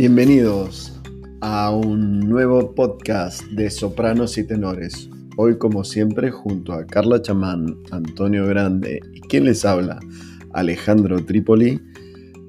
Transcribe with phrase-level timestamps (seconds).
[0.00, 0.98] Bienvenidos
[1.42, 5.10] a un nuevo podcast de Sopranos y Tenores.
[5.36, 10.00] Hoy, como siempre, junto a Carla Chamán, Antonio Grande y quien les habla,
[10.54, 11.78] Alejandro Trípoli,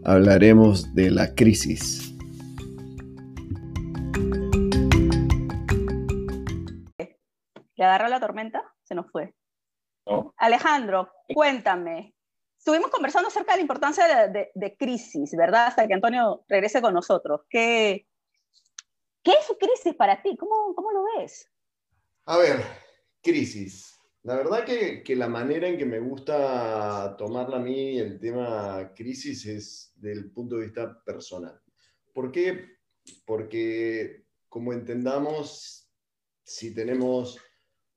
[0.05, 2.15] hablaremos de la crisis.
[7.75, 8.63] ¿Le agarró la tormenta?
[8.83, 9.33] Se nos fue.
[10.37, 12.13] Alejandro, cuéntame.
[12.61, 15.65] Estuvimos conversando acerca de la importancia de, crisis, ¿verdad?
[15.65, 17.41] Hasta que Antonio regrese con nosotros.
[17.49, 18.07] ¿Qué,
[19.23, 20.37] qué es crisis para ti?
[20.37, 21.49] ¿Cómo, ¿Cómo lo ves?
[22.25, 22.63] A ver,
[23.23, 23.97] crisis.
[24.21, 28.93] La verdad que, que, la manera en que me gusta tomarla a mí el tema
[28.95, 31.59] crisis es del punto de vista personal.
[32.13, 32.77] ¿Por qué?
[33.25, 35.91] Porque como entendamos,
[36.43, 37.39] si tenemos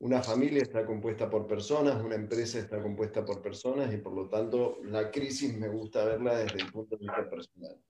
[0.05, 4.29] una familia está compuesta por personas, una empresa está compuesta por personas y por lo
[4.29, 7.81] tanto la crisis me gusta verla desde el punto de vista personal.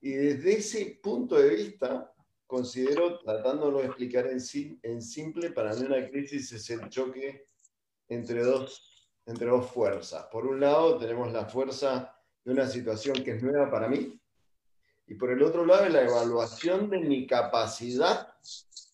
[0.00, 2.10] Y desde ese punto de vista,
[2.46, 7.44] considero, tratándolo de explicar en, sí, en simple, para mí una crisis es el choque
[8.08, 10.24] entre dos, entre dos fuerzas.
[10.32, 14.18] Por un lado tenemos la fuerza de una situación que es nueva para mí
[15.06, 18.26] y por el otro lado la evaluación de mi capacidad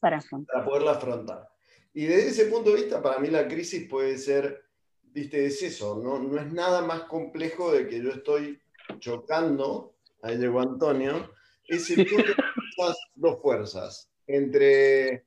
[0.01, 1.54] para, para poderla afrontar.
[1.95, 4.65] Y desde ese punto de vista, para mí la crisis puede ser,
[5.05, 8.61] viste, es eso, no, no es nada más complejo de que yo estoy
[8.99, 11.33] chocando, ahí llegó Antonio,
[11.69, 15.25] es el esas dos fuerzas, entre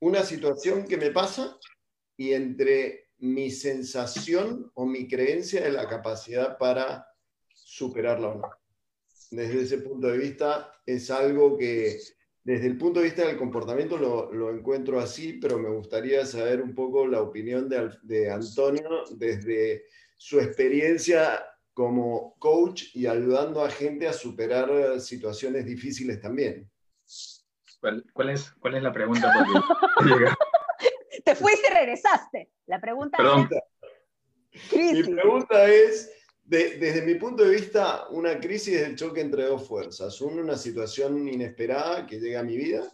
[0.00, 1.58] una situación que me pasa
[2.18, 7.06] y entre mi sensación o mi creencia de la capacidad para
[7.54, 8.50] superarla o no.
[9.30, 11.98] Desde ese punto de vista es algo que
[12.44, 16.74] desde el punto de vista del comportamiento lo, encuentro así, pero me gustaría saber un
[16.74, 19.84] poco la opinión de, Antonio desde
[20.16, 26.68] su experiencia como coach y ayudando a gente a superar situaciones difíciles también.
[28.12, 29.32] ¿Cuál, es, cuál es la pregunta?
[31.24, 32.50] Te fuiste y regresaste.
[32.66, 34.72] La pregunta es...
[34.72, 36.10] Mi pregunta es,
[36.44, 40.20] desde mi punto de vista, una crisis es el choque entre dos fuerzas.
[40.20, 42.92] Uno, una situación inesperada que llega a mi vida,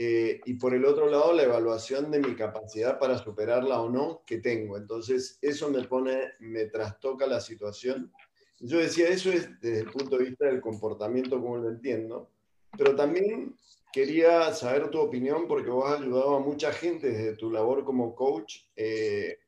[0.00, 4.22] eh, y por el otro lado, la evaluación de mi capacidad para superarla o no
[4.24, 4.76] que tengo.
[4.76, 8.12] Entonces, eso me pone, me trastoca la situación.
[8.60, 12.30] Yo decía, eso es desde el punto de vista del comportamiento, como lo entiendo,
[12.76, 13.56] pero también
[13.92, 18.14] quería saber tu opinión porque vos has ayudado a mucha gente desde tu labor como
[18.14, 18.58] coach.
[18.76, 19.38] Eh,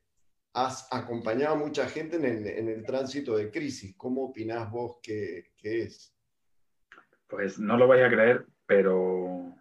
[0.53, 3.95] has acompañado a mucha gente en el, tránsito de crisis.
[3.95, 6.13] ¿Cómo opinás vos que, es?
[7.27, 9.55] Pues no lo vais a creer, pero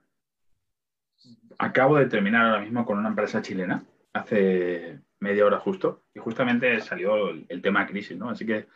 [1.59, 6.81] acabo de terminar ahora mismo con una empresa chilena, hace media hora justo, y justamente
[6.81, 8.31] salió el, tema crisis, ¿no?
[8.31, 8.67] Así que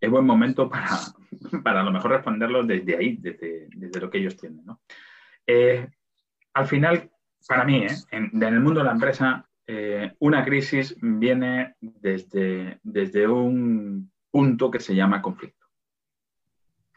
[0.00, 0.88] es buen momento para,
[1.64, 4.80] para a lo mejor responderlo desde ahí, desde, lo que ellos tienen, ¿no?
[5.46, 5.88] Eh,
[6.54, 7.10] al final,
[7.48, 7.96] para mí, ¿eh?
[8.10, 14.80] en, el mundo de la empresa, eh, una crisis viene desde, desde un punto que
[14.80, 15.66] se llama conflicto.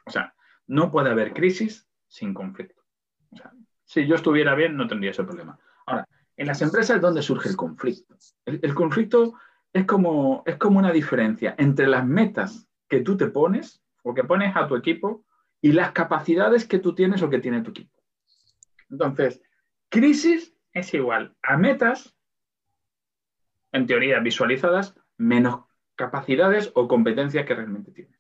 [0.06, 0.34] O sea,
[0.68, 2.84] no puede haber crisis sin conflicto.
[3.86, 5.60] Si yo estuviera bien, no tendría ese problema.
[5.88, 6.08] Ahora,
[6.38, 8.16] en las empresas es donde surge el conflicto.
[8.46, 9.34] El, conflicto
[9.74, 14.24] es como, es como una diferencia entre las metas que tú te pones o que
[14.24, 15.26] pones a tu equipo
[15.60, 18.00] y las capacidades que tú tienes o que tiene tu equipo.
[18.90, 19.42] Entonces,
[19.90, 22.16] crisis es igual a metas
[23.72, 25.66] en teoría visualizadas, menos
[25.96, 28.20] capacidades o competencias que realmente tienes.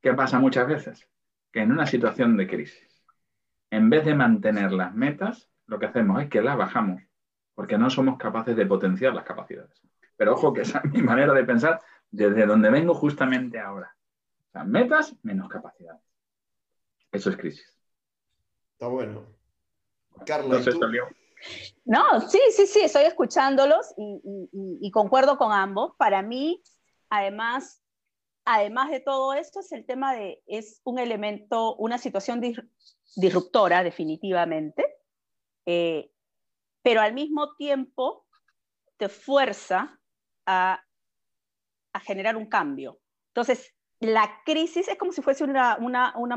[0.00, 1.08] ¿Qué pasa muchas veces?
[1.52, 3.04] Que en una situación de crisis,
[3.70, 7.02] en vez de mantener las metas, lo que hacemos es que las bajamos,
[7.54, 9.82] porque no somos capaces de potenciar las capacidades.
[10.16, 11.80] Pero ojo que esa es mi manera de pensar
[12.10, 13.96] desde donde vengo justamente ahora.
[14.48, 16.02] O sea, metas menos capacidades.
[17.12, 17.78] Eso es crisis.
[18.72, 19.24] Está bueno.
[20.26, 20.68] Carlos,
[21.84, 25.92] no, sí, sí, sí, estoy escuchándolos y, concuerdo con ambos.
[25.96, 26.62] Para mí,
[27.08, 27.82] además,
[28.44, 32.40] además de todo esto, es el tema de, es un elemento, una situación
[33.16, 34.84] disruptora, definitivamente,
[35.66, 36.10] eh,
[36.82, 38.26] pero al mismo tiempo
[38.96, 39.98] te fuerza
[40.46, 40.82] a,
[41.92, 43.00] a generar un cambio.
[43.28, 45.76] Entonces, la crisis es como si fuese una,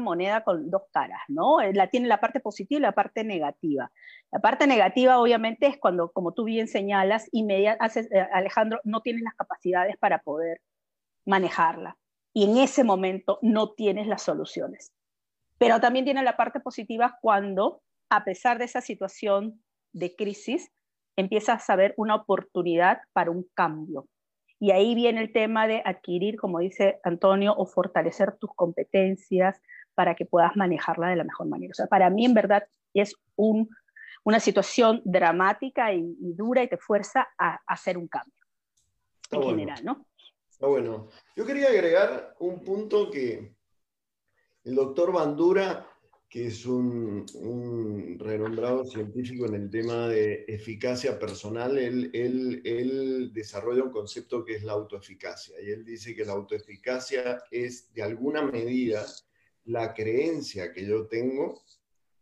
[0.01, 1.61] moneda con dos caras, ¿no?
[1.61, 3.89] Eh, la tiene la parte positiva y la parte negativa.
[4.31, 9.35] La parte negativa, obviamente, es cuando, como tú bien señalas, eh, Alejandro, no tienes las
[9.35, 10.59] capacidades para poder
[11.25, 11.97] manejarla.
[12.33, 14.91] Y en ese momento no tienes las soluciones.
[15.57, 19.63] Pero también tiene la parte positiva cuando, a pesar de esa situación
[19.93, 20.69] de crisis,
[21.15, 24.07] empiezas a ver una oportunidad para un cambio,
[24.63, 29.61] y ahí viene el tema de adquirir, como dice Antonio, o fortalecer tus competencias,
[29.93, 31.71] para que puedas manejarla de la mejor manera.
[31.71, 33.67] O sea, para mí en verdad es un,
[34.23, 38.39] una situación dramática y, dura y te fuerza a, hacer un cambio
[39.31, 40.05] en general, ¿no?
[40.49, 41.09] Está bueno.
[41.35, 43.57] Yo quería agregar un punto que
[44.63, 45.85] el doctor Bandura
[46.33, 53.91] que es un, renombrado científico en el tema de eficacia personal, él, él, desarrolla un
[53.91, 55.61] concepto que es la autoeficacia.
[55.61, 59.05] Y él dice que la autoeficacia es, de alguna medida,
[59.65, 61.61] la creencia que yo tengo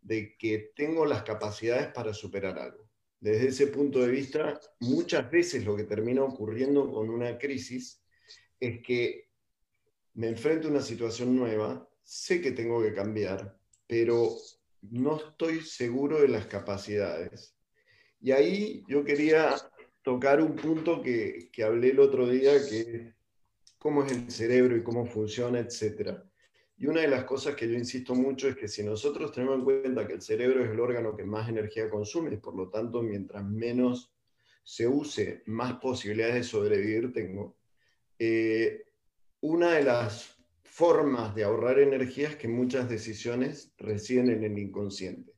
[0.02, 2.86] de que tengo las capacidades para superar algo.
[3.18, 8.02] Desde ese punto de vista, muchas veces lo que termina ocurriendo con una crisis
[8.60, 9.30] es que
[10.12, 13.61] me enfrento a una situación nueva, sé que tengo que cambiar,
[13.92, 14.38] pero
[14.80, 17.54] no estoy seguro de las capacidades.
[18.22, 19.54] Y ahí yo quería
[20.00, 23.12] tocar un punto que, que hablé el otro día, que
[23.76, 26.20] cómo es el cerebro y cómo funciona, etc.
[26.78, 29.64] Y una de las cosas que yo insisto mucho es que si nosotros tenemos en
[29.64, 33.44] cuenta que el cerebro es el órgano que más energía consume, por lo tanto, mientras
[33.44, 34.14] menos
[34.64, 37.58] se use, más posibilidades de sobrevivir tengo.
[38.18, 38.86] Eh,
[39.42, 40.31] una de las
[40.72, 45.34] formas de ahorrar energías que muchas decisiones residen en el inconsciente.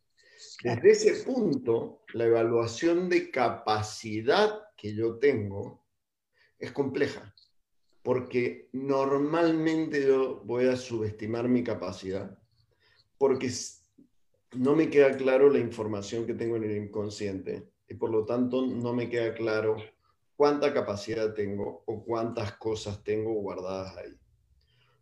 [0.63, 5.85] Desde ese punto, la evaluación de capacidad que yo tengo
[6.57, 7.35] es compleja,
[8.05, 12.39] porque normalmente yo voy a subestimar mi capacidad,
[13.19, 13.51] porque
[14.53, 18.65] no me queda claro la información que tengo en el inconsciente y por lo tanto
[18.65, 19.79] no me queda claro
[20.37, 24.17] cuánta capacidad tengo o cuántas cosas tengo guardadas ahí.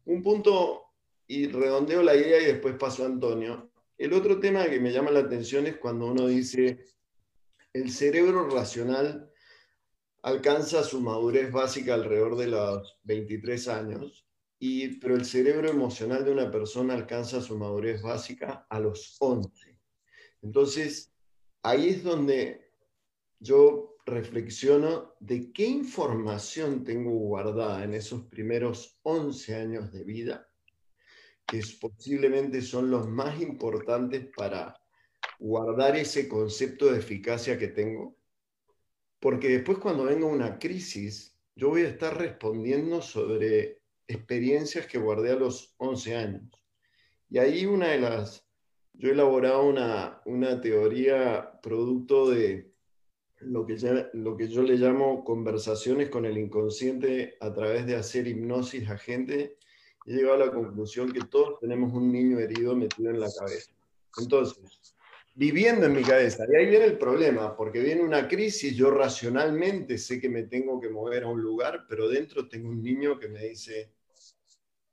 [0.05, 0.83] Un punto,
[1.27, 3.71] y redondeo la idea y después paso a Antonio.
[3.97, 6.85] El otro tema que me llama la atención es cuando uno dice,
[7.73, 9.31] el cerebro racional
[10.23, 14.27] alcanza su madurez básica alrededor de los 23 años,
[14.59, 19.79] y, pero el cerebro emocional de una persona alcanza su madurez básica a los 11.
[20.43, 21.13] Entonces,
[21.63, 22.71] ahí es donde
[23.41, 30.49] yo reflexiono de qué información tengo guardada en esos primeros 11 años de vida,
[31.47, 34.75] que posiblemente son los más importantes para
[35.39, 38.17] guardar ese concepto de eficacia que tengo.
[39.21, 45.31] Porque después cuando venga una crisis, yo voy a estar respondiendo sobre experiencias que guardé
[45.31, 46.65] a los 11 años.
[47.29, 48.47] Y ahí una de las,
[48.95, 52.72] yo he elaborado una, una teoría producto de
[53.45, 58.97] lo que, yo le llamo conversaciones con el inconsciente a través de hacer hipnosis a
[58.97, 59.57] gente,
[60.07, 63.73] he llegado a la conclusión que todos tenemos un niño herido metido en la cabeza.
[64.19, 64.95] Entonces,
[65.35, 69.99] viviendo en mi cabeza, y ahí viene el problema, porque viene una crisis, yo racionalmente
[69.99, 73.29] sé que me tengo que mover a un lugar, pero dentro tengo un niño que
[73.29, 73.93] me dice,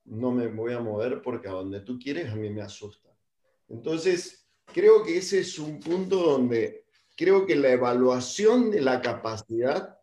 [0.06, 3.10] no me voy a mover porque a donde tú quieres a mí me asusta.
[3.68, 6.89] Entonces, creo que ese es un punto donde
[7.20, 10.00] creo que la evaluación de la capacidad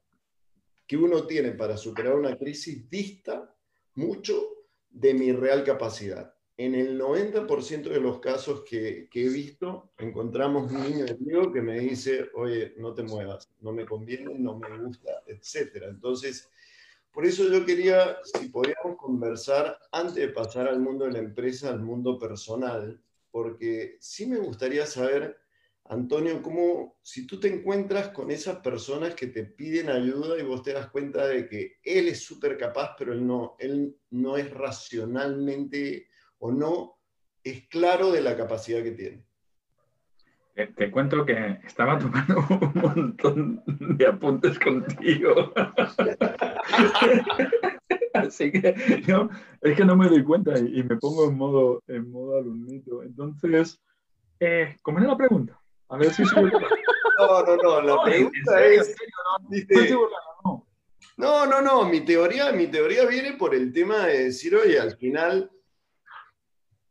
[0.87, 3.57] que uno tiene para superar una crisis dista
[3.95, 6.35] mucho de mi real capacidad.
[6.59, 11.81] En el 90% de los casos que, he visto, encontramos un niño amigo que me
[11.81, 15.85] dice, oye, no te muevas, no me conviene, no me gusta, etc.
[15.89, 16.51] Entonces,
[17.11, 21.71] por eso yo quería, si podíamos conversar antes de pasar al mundo de la empresa,
[21.71, 25.46] al mundo personal, porque sí me gustaría saber
[25.89, 30.63] Antonio, ¿cómo, si tú te encuentras con esas personas que te piden ayuda y vos
[30.63, 34.51] te das cuenta de que él es súper capaz, pero él no, él no es
[34.51, 36.99] racionalmente o no
[37.45, 39.25] es claro de la capacidad que tiene?
[40.55, 45.53] Te, cuento que estaba tomando un montón de apuntes contigo.
[48.15, 49.29] Así que yo,
[49.61, 53.03] es que no me doy cuenta y, me pongo en modo, en modo alumnito.
[53.03, 53.79] Entonces,
[54.41, 55.61] eh, ¿cómo era la pregunta?
[55.89, 56.23] A ver si
[57.19, 58.95] No, no, no, la pregunta es...
[61.17, 64.97] No, no, no, mi teoría, mi teoría viene por el tema de decir, oye, al
[64.99, 65.51] final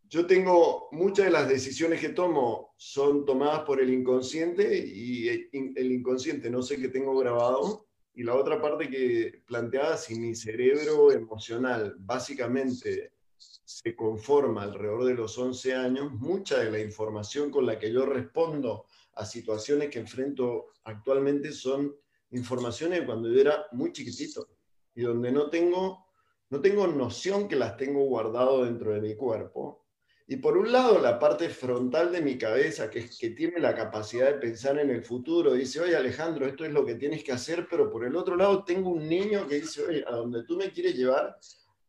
[0.07, 5.91] yo tengo muchas de las decisiones que tomo son tomadas por el inconsciente y el
[5.91, 7.85] inconsciente no sé qué tengo grabado.
[8.13, 15.15] Y la otra parte que planteaba, si mi cerebro emocional básicamente se conforma alrededor de
[15.15, 19.99] los 11 años, mucha de la información con la que yo respondo a situaciones que
[19.99, 21.95] enfrento actualmente son
[22.31, 24.47] informaciones de cuando yo era muy chiquitito
[24.93, 26.07] y donde no tengo,
[26.49, 29.85] no tengo noción que las tengo guardado dentro de mi cuerpo.
[30.27, 34.25] Y por un lado, la parte frontal de mi cabeza, que, que tiene la capacidad
[34.25, 37.67] de pensar en el futuro, dice, oye Alejandro, esto es lo que tienes que hacer,
[37.69, 40.71] pero por el otro lado tengo un niño que dice, oye, a donde tú me
[40.71, 41.37] quieres llevar,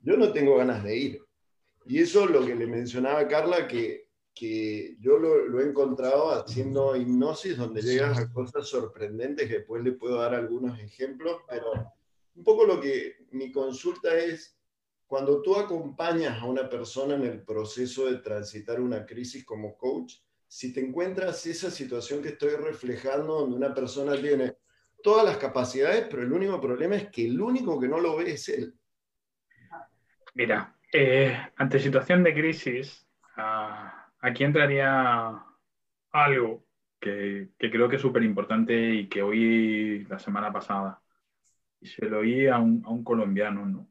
[0.01, 1.26] yo no tengo ganas de ir.
[1.87, 5.69] Y eso es lo que le mencionaba a Carla, que, que yo lo, lo, he
[5.69, 11.43] encontrado haciendo hipnosis, donde llegas a cosas sorprendentes, que después le puedo dar algunos ejemplos,
[11.49, 11.95] pero
[12.35, 14.59] un poco lo que mi consulta es,
[15.07, 20.15] cuando tú acompañas a una persona en el proceso de transitar una crisis como coach,
[20.49, 24.57] si te encuentras esa situación que estoy reflejando, donde una persona tiene
[25.03, 28.33] todas las capacidades, pero el único problema es que el único que no lo ve
[28.33, 28.75] es él.
[30.35, 35.43] Mira, eh, ante situación de crisis, ah, aquí entraría
[36.13, 36.67] algo
[37.01, 41.03] que, creo que es súper importante y que oí la semana pasada.
[41.81, 43.89] Y se lo oí a un, colombiano, ¿no?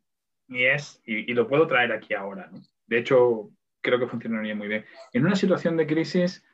[0.47, 2.61] Y es, y, lo puedo traer aquí ahora, ¿no?
[2.87, 4.85] De hecho, creo que funcionaría muy bien.
[5.13, 6.45] En una situación de crisis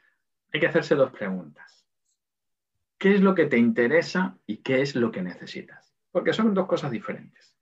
[0.54, 1.88] hay que hacerse dos preguntas.
[2.98, 5.94] ¿Qué es lo que te interesa y qué es lo que necesitas?
[6.12, 7.58] Porque son dos cosas diferentes.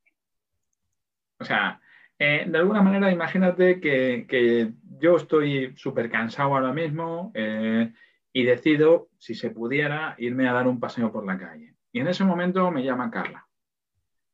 [1.40, 1.80] O sea,
[2.22, 7.94] eh, de alguna manera, imagínate que, yo estoy súper cansado ahora mismo eh,
[8.34, 11.76] y decido, si se pudiera, irme a dar un paseo por la calle.
[11.94, 13.48] Y en ese momento me llama Carla.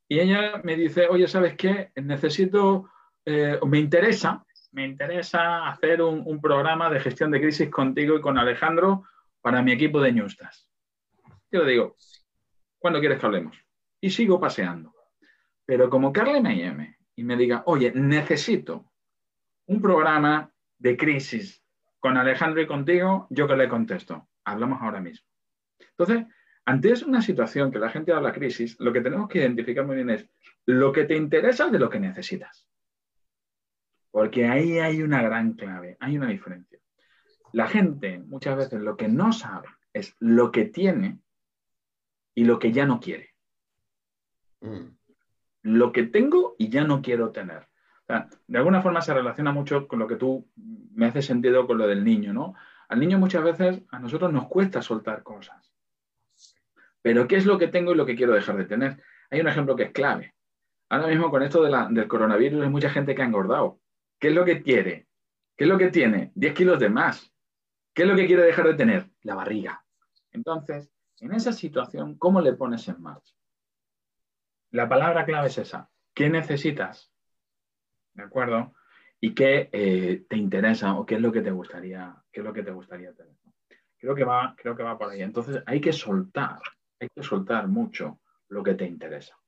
[0.07, 1.91] Y ella me dice, oye, ¿sabes qué?
[1.95, 2.89] Necesito,
[3.23, 8.39] eh, me interesa, me interesa hacer un, programa de gestión de crisis contigo y con
[8.39, 9.03] Alejandro
[9.41, 10.67] para mi equipo de Ñustas.
[11.51, 11.95] Yo le digo,
[12.79, 13.55] ¿cuándo quieres que hablemos?
[14.01, 14.95] Y sigo paseando.
[15.67, 18.91] Pero como Carla me llame y me diga, oye, necesito
[19.67, 21.63] un programa de crisis
[21.99, 25.25] con Alejandro y contigo, yo que le contesto, hablamos ahora mismo.
[25.79, 26.25] Entonces,
[26.65, 30.09] ante una situación que la gente habla crisis, lo que tenemos que identificar muy bien
[30.09, 30.29] es
[30.65, 32.67] lo que te interesa de lo que necesitas.
[34.11, 36.79] Porque ahí hay una gran clave, hay una diferencia.
[37.53, 41.19] La gente muchas veces lo que no sabe es lo que tiene
[42.33, 43.33] y lo que ya no quiere.
[44.61, 45.04] Mm
[45.65, 47.67] lo que tengo y ya no quiero tener.
[48.47, 51.87] de alguna forma se relaciona mucho con lo que tú me hace sentido con lo
[51.87, 52.53] del niño, ¿no?
[52.87, 55.73] Al niño muchas veces a nosotros nos cuesta soltar cosas.
[57.01, 59.01] Pero ¿qué es lo que tengo y lo que quiero dejar de tener?
[59.31, 60.35] Hay un ejemplo que es clave.
[60.87, 63.79] Ahora mismo con esto del coronavirus hay mucha gente que ha engordado.
[64.19, 65.07] ¿Qué es lo que quiere?
[65.57, 66.31] ¿Qué es lo que tiene?
[66.35, 67.33] 10 kilos de más.
[67.95, 69.09] ¿Qué es lo que quiere dejar de tener?
[69.23, 69.83] La barriga.
[70.31, 70.91] Entonces,
[71.21, 73.34] en esa situación, ¿cómo le pones en marcha?
[74.75, 75.89] La palabra clave es esa.
[76.13, 77.09] ¿Qué necesitas?
[78.13, 78.73] ¿De acuerdo?
[79.21, 82.51] ¿Y qué eh, te interesa o qué es lo que te gustaría, qué es lo
[82.51, 83.37] que te gustaría tener?
[83.97, 85.21] Creo que, va, creo que va por ahí.
[85.21, 86.59] Entonces hay que soltar,
[86.99, 89.39] hay que soltar mucho lo que te interesa.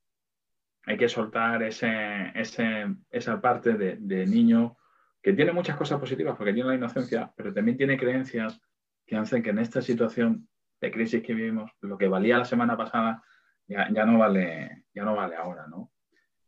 [0.85, 4.77] Hay que soltar ese, esa parte de, de niño
[5.21, 8.61] que tiene muchas cosas positivas porque tiene la inocencia, pero también tiene creencias
[9.05, 10.47] que hacen que en esta situación
[10.79, 13.21] de crisis que vivimos, lo que valía la semana pasada
[13.67, 15.91] ya, ya, no, vale, ya no vale ahora, ¿no?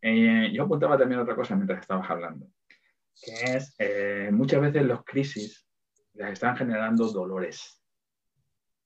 [0.02, 2.46] Eh, yo apuntaba también otra cosa mientras estabas hablando,
[3.20, 5.66] que es eh, muchas veces los crisis
[6.14, 7.82] les están generando dolores.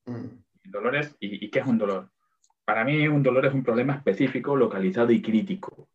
[0.06, 0.26] Mm.
[0.64, 2.10] Dolores, ¿y, ¿y qué es un dolor?
[2.64, 5.88] Para mí un dolor es un problema específico, localizado y crítico.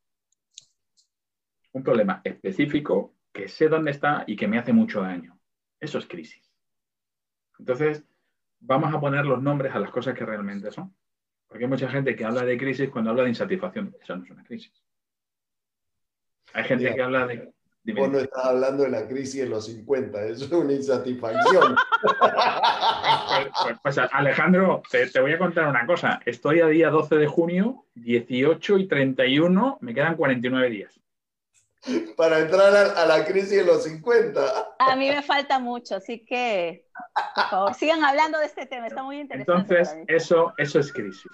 [1.74, 5.40] Un problema específico que sé dónde está y que me hace mucho daño.
[5.80, 6.52] Eso es crisis.
[7.58, 8.06] Entonces,
[8.60, 10.96] vamos a poner los nombres a las cosas que realmente son.
[11.50, 13.94] Porque hay mucha gente que habla de crisis cuando habla de insatisfacción.
[14.02, 14.72] Eso no es una crisis.
[16.54, 17.52] Hay gente que habla de...
[17.96, 21.76] Vos no estás hablando de la crisis de los 50, eso es una insatisfacción.
[22.02, 26.20] Pues, pues, pues, Alejandro, te, te, voy a contar una cosa.
[26.26, 31.00] Estoy a día 12 de junio, 18 y 31, me quedan 49 días.
[32.18, 34.76] Para entrar a, a la crisis de los 50.
[34.80, 36.90] A mí me falta mucho, así que
[37.36, 39.76] por favor, sigan hablando de este tema, está muy interesante.
[39.80, 41.32] Entonces, eso, eso es crisis.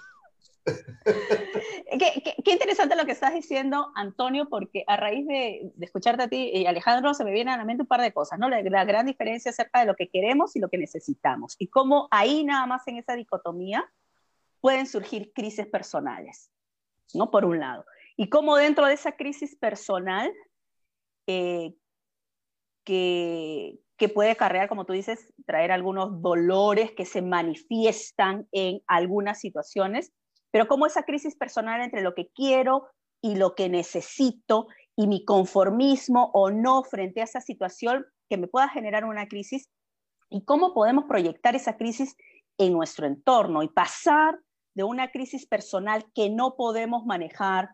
[1.98, 6.28] qué, qué, interesante lo que estás diciendo, Antonio, porque a raíz de, de, escucharte a
[6.28, 8.48] ti y Alejandro, se me viene a la mente un par de cosas, ¿no?
[8.48, 11.54] La, la, gran diferencia acerca de lo que queremos y lo que necesitamos.
[11.58, 13.88] Y cómo ahí nada más en esa dicotomía
[14.60, 16.50] pueden surgir crisis personales,
[17.14, 17.30] ¿no?
[17.30, 17.84] Por un lado.
[18.16, 20.32] Y cómo dentro de esa crisis personal,
[21.26, 21.74] eh,
[22.84, 29.40] que, que puede acarrear, como tú dices, traer algunos dolores que se manifiestan en algunas
[29.40, 30.12] situaciones,
[30.50, 32.88] pero como esa crisis personal entre lo que quiero
[33.20, 38.48] y lo que necesito y mi conformismo o no frente a esa situación que me
[38.48, 39.68] pueda generar una crisis
[40.30, 42.16] y cómo podemos proyectar esa crisis
[42.58, 44.38] en nuestro entorno y pasar
[44.74, 47.70] de una crisis personal que no podemos manejar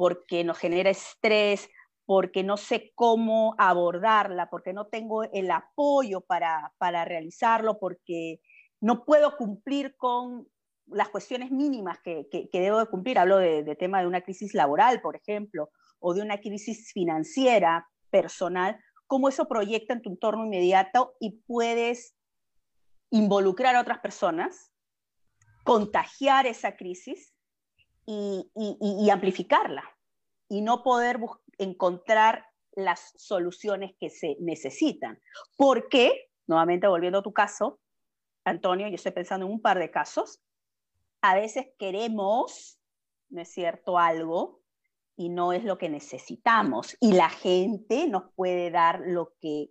[0.00, 1.68] porque nos genera estrés,
[2.06, 8.40] porque no sé cómo abordarla, porque no tengo el apoyo para, para realizarlo, porque
[8.80, 10.48] no puedo cumplir con
[10.86, 13.18] las cuestiones mínimas que, que, debo de cumplir.
[13.18, 17.86] Hablo de, de, tema de una crisis laboral, por ejemplo, o de una crisis financiera
[18.08, 18.82] personal.
[19.06, 22.16] cómo eso proyecta en tu entorno inmediato y puedes
[23.10, 24.72] involucrar a otras personas,
[25.62, 27.34] contagiar esa crisis
[28.06, 29.84] y, amplificarla
[30.48, 31.20] y no poder
[31.58, 35.20] encontrar las soluciones que se necesitan.
[35.56, 37.80] Porque, nuevamente volviendo a tu caso,
[38.44, 40.40] Antonio, yo estoy pensando en un par de casos,
[41.20, 42.78] a veces queremos,
[43.28, 44.60] ¿no es cierto?, algo
[45.16, 46.96] y no es lo que necesitamos.
[47.00, 49.70] Y la gente nos puede dar lo que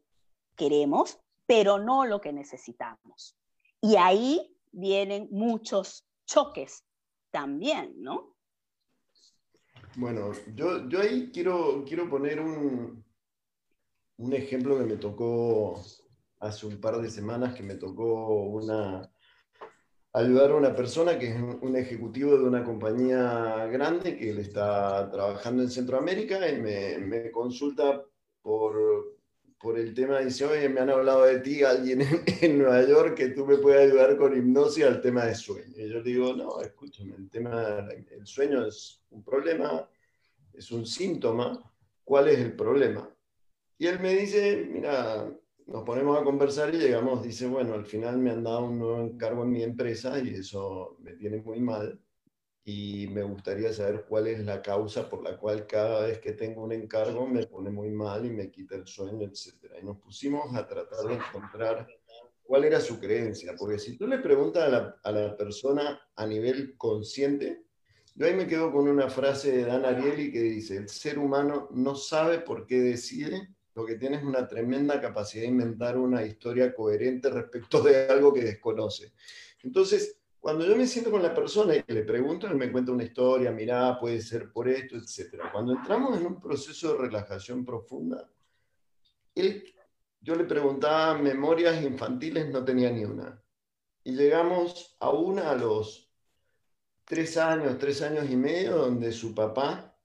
[0.55, 3.35] queremos, pero no lo que necesitamos.
[3.81, 6.85] Y ahí vienen muchos choques
[7.31, 8.35] también, ¿no?
[9.95, 13.03] Bueno, yo, yo ahí quiero, quiero poner un,
[14.17, 15.81] un ejemplo que me tocó
[16.39, 19.11] hace un par de semanas, que me tocó una,
[20.13, 25.63] ayudar a una persona que es un ejecutivo de una compañía grande que está trabajando
[25.63, 28.03] en Centroamérica y me, me consulta
[28.41, 29.18] por,
[29.59, 32.01] por el tema, dice, oye, me han hablado de ti alguien
[32.41, 35.73] en, Nueva York que tú me puedes ayudar con hipnosis al tema de sueño.
[35.75, 39.87] Y yo digo, no, escúchame, el tema, el sueño es un problema,
[40.53, 41.61] es un síntoma,
[42.05, 43.13] ¿cuál es el problema?
[43.77, 45.29] Y él me dice, mira,
[45.67, 49.01] nos ponemos a conversar y llegamos, dice, bueno, al final me han dado un nuevo
[49.01, 51.99] encargo en mi empresa y eso me tiene muy mal
[52.63, 56.63] y me gustaría saber cuál es la causa por la cual cada vez que tengo
[56.63, 59.73] un encargo me pone muy mal y me quita el sueño, etc.
[59.81, 61.87] Y nos pusimos a tratar de encontrar
[62.43, 66.25] cuál era su creencia, porque si tú le preguntas a la, a la persona a
[66.25, 67.63] nivel consciente,
[68.15, 71.69] yo ahí me quedo con una frase de Dan Ariely que dice, el ser humano
[71.71, 76.25] no sabe por qué decide, lo que tiene es una tremenda capacidad de inventar una
[76.25, 79.13] historia coherente respecto de algo que desconoce.
[79.63, 83.03] Entonces, cuando yo me siento con la persona y le pregunto, él me cuenta una
[83.03, 85.41] historia, mira, puede ser por esto, etc.
[85.51, 88.29] Cuando entramos en un proceso de relajación profunda,
[90.21, 93.41] yo le preguntaba memorias infantiles, no tenía ni una.
[94.03, 96.09] Y llegamos a una a los
[97.05, 99.97] tres años, tres años y medio, donde su papá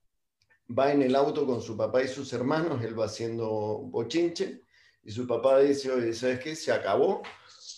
[0.77, 4.63] va en el auto con su papá y sus hermanos, él va haciendo bochinche,
[5.03, 6.57] y su papá dice, oye, ¿sabes qué?
[6.57, 7.23] Se acabó,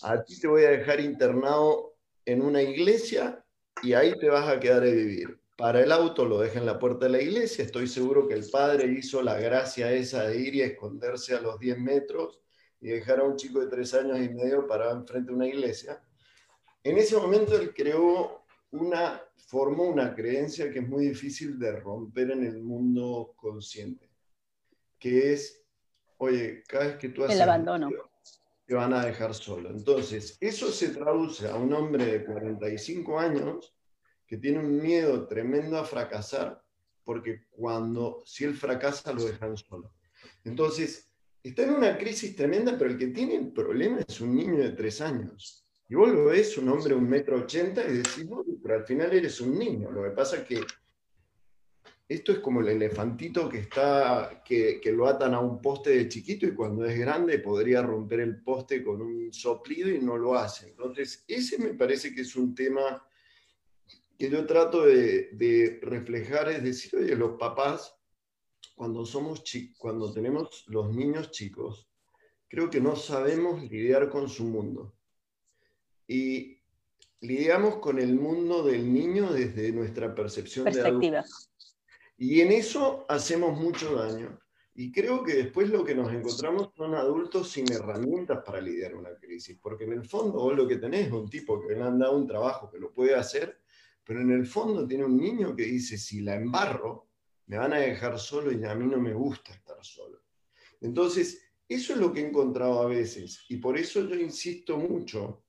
[0.03, 1.96] a ti te voy a dejar internado
[2.27, 3.43] en una iglesia
[3.81, 5.39] y ahí te vas a quedar a vivir.
[5.55, 8.47] Para el auto lo deja en la puerta de la iglesia, estoy seguro que el
[8.49, 12.41] padre hizo la gracia esa de ir y esconderse a los 10 metros
[12.81, 16.03] y dejar a un chico de 3 años y medio parado enfrente de una iglesia.
[16.83, 22.31] En ese momento él creó una, formó una creencia que es muy difícil de romper
[22.31, 24.11] en el mundo consciente,
[24.99, 25.63] que es,
[26.17, 27.37] oye, cada vez que tú haces...
[27.37, 27.89] El abandono.
[28.67, 29.69] Te van a dejar solo.
[29.69, 33.73] Entonces, eso se traduce a un hombre de 45 años
[34.27, 36.61] que tiene un miedo tremendo a fracasar,
[37.05, 39.93] porque cuando, si él fracasa, lo dejan solo.
[40.43, 41.09] Entonces,
[41.41, 44.71] está en una crisis tremenda, pero el que tiene el problema es un niño de
[44.71, 45.65] tres años.
[45.87, 48.27] Y vos lo ves, un hombre un metro ochenta, y decís,
[48.61, 49.89] pero al final eres un niño.
[49.89, 50.61] Lo que pasa es que
[52.09, 56.07] esto es como el elefantito que, está, que, que, lo atan a un poste de
[56.07, 60.35] chiquito y cuando es grande podría romper el poste con un soplido y no lo
[60.35, 60.69] hace.
[60.69, 63.03] Entonces, ese me parece que es un tema
[64.17, 67.95] que yo trato de, reflejar, es decir, oye, los papás,
[68.75, 69.43] cuando, somos
[69.77, 71.89] cuando tenemos los niños chicos,
[72.47, 74.95] creo que no sabemos lidiar con su mundo.
[76.07, 76.61] Y
[77.19, 81.23] lidiamos con el mundo del niño desde nuestra percepción de
[82.17, 84.39] Y en eso hacemos mucho daño.
[84.73, 89.15] Y creo que después lo que nos encontramos son adultos sin herramientas para lidiar una
[89.17, 91.97] crisis, porque en el fondo vos lo que tenés es un tipo que le han
[91.97, 93.59] dado un trabajo que lo puede hacer,
[94.03, 97.09] pero en el fondo tiene un niño que dice, si la embarro,
[97.47, 100.21] me van a dejar solo y a mí no me gusta estar solo.
[100.81, 105.43] Entonces, eso es lo que he encontrado a veces, y por eso yo insisto mucho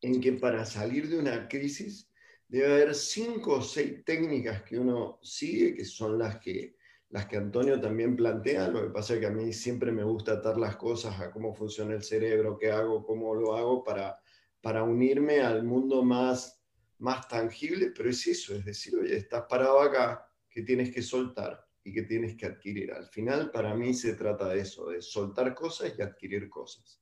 [0.00, 2.07] en que para salir de una crisis
[2.48, 6.76] debe haber cinco o seis técnicas que uno sigue, que son las que,
[7.10, 8.68] las que Antonio también plantea.
[8.68, 11.54] Lo que pasa es que a mí siempre me gusta atar las cosas a cómo
[11.54, 14.18] funciona el cerebro, qué hago, cómo lo hago para,
[14.62, 16.62] para unirme al mundo más,
[16.98, 21.64] más tangible, pero es eso, es decir, oye, estás parado acá, que tienes que soltar
[21.84, 22.92] y que tienes que adquirir.
[22.92, 27.00] Al final, para mí se trata de eso, de soltar cosas y adquirir cosas.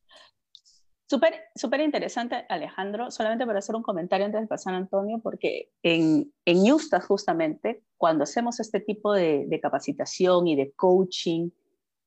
[1.09, 5.71] Súper súper interesante, Alejandro, solamente para hacer un comentario antes de pasar a Antonio, porque
[5.83, 6.67] en, en
[7.07, 11.51] justamente, cuando hacemos este tipo de, capacitación y de coaching,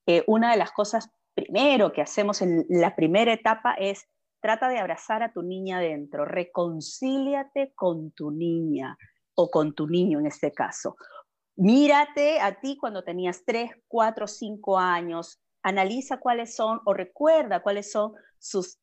[0.05, 4.05] eh, una de las cosas primero que hacemos en la primera etapa es
[4.41, 8.97] trata de abrazar a tu niña adentro, reconcíliate con tu niña
[9.35, 10.97] o con tu niño en este caso.
[11.55, 17.91] Mírate a ti cuando tenías 3, 4, 5 años, analiza cuáles son o recuerda cuáles
[17.91, 18.79] son sus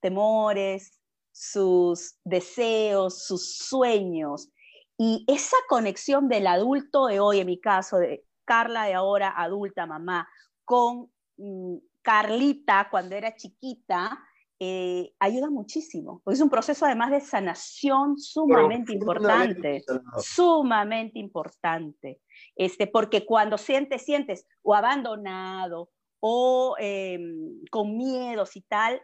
[0.00, 1.00] temores,
[1.32, 4.50] sus deseos, sus sueños.
[4.98, 9.86] Y esa conexión del adulto de hoy, en mi caso, de Carla de ahora, adulta,
[9.86, 10.28] mamá,
[10.64, 14.18] con mm, Carlita cuando era chiquita,
[14.58, 16.22] eh, ayuda muchísimo.
[16.26, 19.84] Es un proceso además de sanación sumamente importante,
[20.18, 22.22] sumamente importante.
[22.54, 29.02] Este, porque cuando sientes, sientes o abandonado o em, con miedos y tal,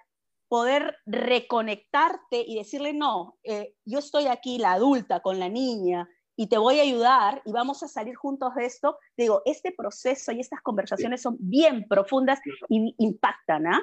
[0.53, 6.49] poder reconectarte y decirle, no, eh, yo estoy aquí, la adulta, con la niña, y
[6.49, 8.99] te voy a ayudar y vamos a salir juntos de esto.
[9.17, 12.39] Digo, este proceso y estas conversaciones son bien profundas
[12.69, 13.81] y impactan, ¿ah?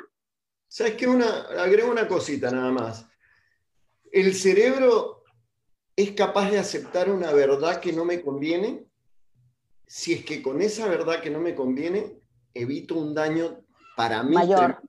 [0.67, 1.08] ¿Sabes qué?
[1.08, 3.08] Una, agrego una cosita nada más.
[4.12, 5.23] El cerebro
[5.95, 8.86] es capaz de aceptar una verdad que no me conviene
[9.88, 12.21] si es que con esa verdad que no me conviene
[12.53, 14.36] evito un daño para mí.
[14.36, 14.79] Mayor.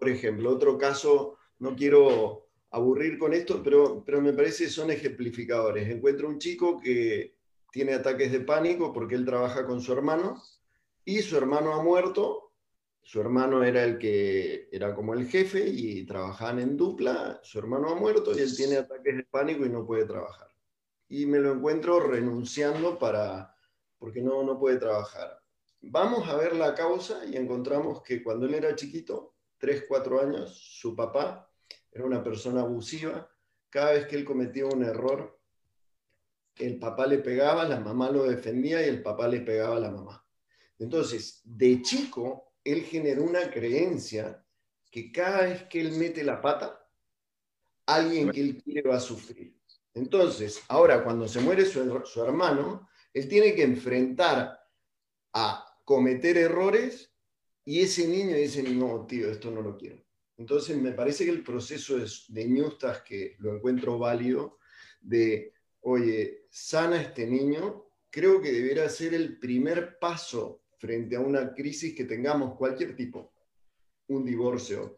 [0.00, 4.90] Por ejemplo, otro caso, no quiero aburrir con esto, pero, pero me parece que son
[4.90, 5.88] ejemplificadores.
[5.88, 7.36] Encuentro un chico que
[7.70, 10.42] tiene ataques de pánico porque él trabaja con su hermano
[11.04, 12.50] y su hermano ha muerto
[13.02, 17.88] su hermano era el que era como el jefe y trabajaban en dupla, su hermano
[17.88, 20.48] ha muerto y él tiene ataques de pánico y no puede trabajar.
[21.08, 23.54] Y me lo encuentro renunciando para,
[23.98, 25.42] porque no, no puede trabajar.
[25.80, 30.58] Vamos a ver la causa y encontramos que cuando él era chiquito, 3, 4 años,
[30.58, 31.48] su papá
[31.92, 33.30] era una persona abusiva.
[33.68, 35.38] Cada vez que él cometía un error,
[36.56, 39.90] el papá le pegaba, la mamá lo defendía y el papá le pegaba a la
[39.90, 40.26] mamá.
[40.78, 44.44] Entonces, de chico, él generó una creencia
[44.90, 46.88] que cada vez que él mete la pata,
[47.86, 49.60] alguien que él quiere va a sufrir.
[49.92, 54.58] Entonces, ahora cuando se muere su, su hermano, él tiene que enfrentar
[55.34, 57.09] a cometer errores
[57.64, 60.02] y ese niño dice, no, tío, esto no lo quiero.
[60.36, 64.58] Entonces, me parece que el proceso de Newstas, que lo encuentro válido,
[65.00, 71.52] de, oye, sana este niño, creo que debería ser el primer paso frente a una
[71.54, 73.32] crisis que tengamos cualquier tipo,
[74.08, 74.96] un divorcio.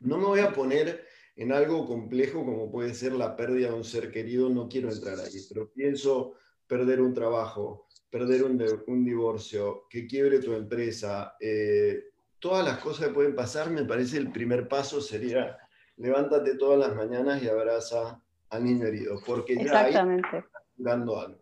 [0.00, 3.84] No me voy a poner en algo complejo como puede ser la pérdida de un
[3.84, 6.34] ser querido, no quiero entrar ahí, pero pienso
[6.66, 12.04] perder un trabajo, perder un, divorcio, que quiebre tu empresa, eh,
[12.38, 15.58] todas las cosas que pueden pasar, me parece el primer paso sería
[15.98, 20.38] levántate todas las mañanas y abraza al niño herido, porque ya Exactamente.
[20.38, 21.38] está dando algo.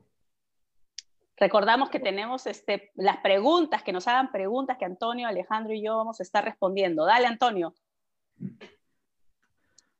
[1.37, 5.98] Recordamos que tenemos este, las preguntas, que nos hagan preguntas que Antonio, Alejandro y yo
[5.98, 7.05] vamos a estar respondiendo.
[7.05, 7.74] Dale, Antonio.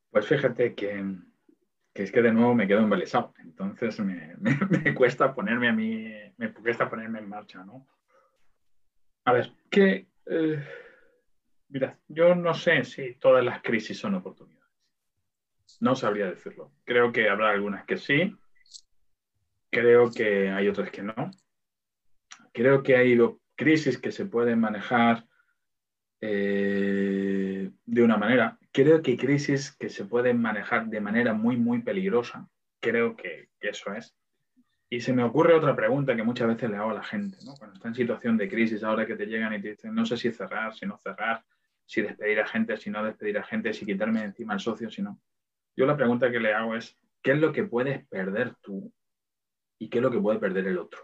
[0.09, 1.15] Pues fíjate que,
[2.03, 3.33] es que de nuevo me quedo embelesado.
[3.39, 7.87] Entonces me, cuesta ponerme a mí, me cuesta ponerme en marcha, ¿no?
[9.25, 10.07] A ver, que...
[10.25, 10.63] Eh,
[11.69, 14.57] mira, yo no sé si todas las crisis son oportunidades.
[15.79, 16.71] No sabría decirlo.
[16.85, 18.35] Creo que habrá algunas que sí,
[19.69, 21.13] Creo que hay otras que no.
[22.53, 23.17] Creo que hay
[23.55, 25.25] crisis que se pueden manejar
[26.21, 28.57] eh, de una manera.
[28.77, 32.47] Creo que hay crisis que se pueden manejar de manera muy, muy peligrosa.
[32.79, 34.15] Creo que, eso es.
[34.87, 37.39] Y se me ocurre otra pregunta que muchas veces le hago a la gente.
[37.57, 40.15] Cuando está en situación de crisis, ahora que te llegan y te dicen, no sé
[40.15, 41.43] si cerrar, si no cerrar,
[41.87, 45.01] si despedir a gente, si no despedir a gente, si quitarme encima al socio, si
[45.01, 45.19] no.
[45.75, 48.93] Yo la pregunta que le hago es, ¿qué es lo que puedes perder tú
[49.79, 51.01] y qué es lo que puede perder el otro.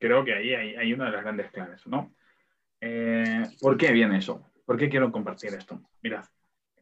[0.00, 2.12] Creo que ahí hay, una de las grandes claves, ¿no?
[2.80, 4.49] Eh, ¿Por qué viene eso?
[4.70, 5.80] ¿Por qué quiero compartir esto?
[6.00, 6.24] Mirad,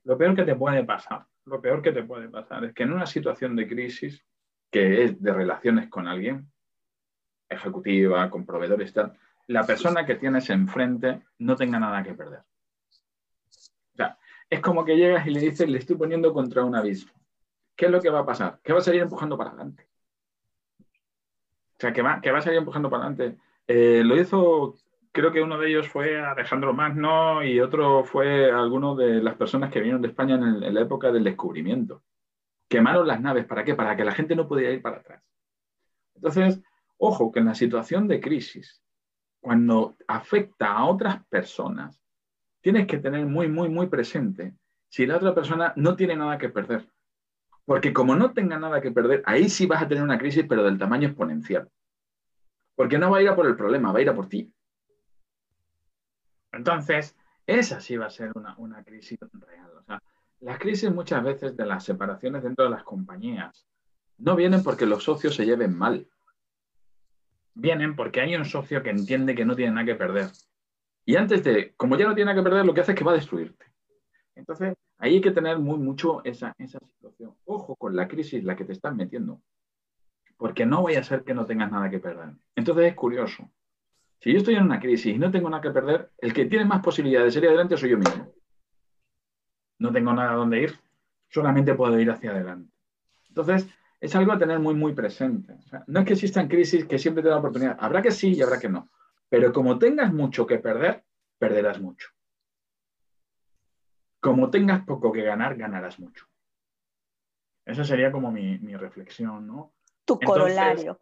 [0.05, 2.93] lo peor que te puede pasar, lo peor que te puede pasar es que en
[2.93, 4.23] una situación de crisis,
[4.71, 6.53] que es de relaciones con alguien,
[7.49, 12.41] ejecutiva, con proveedores, tal, la persona que tienes enfrente no tenga nada que perder.
[12.41, 14.19] O sea,
[14.51, 17.15] es como que llegas y le dices, le estoy poniendo contra un abismo.
[17.75, 18.61] ¿qué es lo que va a pasar?
[18.63, 19.89] ¿Qué va a salir empujando para adelante.
[20.79, 23.41] O sea, que va, que va a salir empujando para adelante.
[23.67, 24.75] Eh, lo hizo,
[25.19, 29.69] creo que uno de ellos fue Alejandro Magno y otro fue alguno de las personas
[29.73, 32.05] que vinieron de España en, la época del descubrimiento.
[32.69, 33.75] Quemaron las naves, ¿para qué?
[33.75, 35.25] Para que la gente no pudiera ir para atrás.
[36.15, 36.63] Entonces,
[36.99, 38.81] ojo, que en la situación de crisis,
[39.41, 42.01] cuando afecta a otras personas,
[42.61, 44.55] tienes que tener muy, muy, muy presente
[44.89, 46.89] si la otra persona no tiene nada que perder.
[47.65, 50.63] Porque como no tenga nada que perder, ahí sí vas a tener una crisis, pero
[50.63, 51.69] del tamaño exponencial.
[52.77, 54.53] Porque no va a ir a por el problema, va a ir a por ti.
[56.53, 59.71] Entonces, esa sí va a ser una, crisis real.
[59.79, 60.03] O sea,
[60.41, 63.67] las crisis muchas veces de las separaciones dentro de las compañías
[64.19, 66.07] no vienen porque los socios se lleven mal.
[67.55, 70.31] vienen porque hay un socio que entiende que no tiene nada que perder.
[71.05, 73.05] Y antes de, como ya no tiene nada que perder, lo que hace es que
[73.05, 73.65] va a destruirte.
[74.35, 77.35] Entonces, ahí hay que tener muy mucho esa, esa situación.
[77.47, 79.41] Ojo con la crisis la que te estás metiendo.
[80.37, 82.35] Porque no vaya a ser que no tengas nada que perder.
[82.55, 83.51] Entonces es curioso.
[84.21, 86.65] Si yo estoy en una crisis y no tengo nada que perder, el que tiene
[86.65, 88.33] más posibilidades de salir adelante soy yo mismo.
[89.79, 90.79] No tengo nada a dónde ir,
[91.29, 92.73] solamente puedo ir hacia adelante.
[93.29, 93.69] Entonces,
[94.01, 95.57] es algo a tener muy, muy presente.
[95.87, 97.77] no es que existan crisis que siempre te dan oportunidad.
[97.79, 98.89] Habrá que sí y habrá que no.
[99.29, 101.05] Pero como tengas mucho que perder,
[101.39, 102.09] perderás mucho.
[104.21, 106.27] Como tengas poco que ganar, ganarás mucho.
[107.65, 109.75] Esa sería como mi, reflexión, ¿no?
[110.05, 110.99] Tu corolario.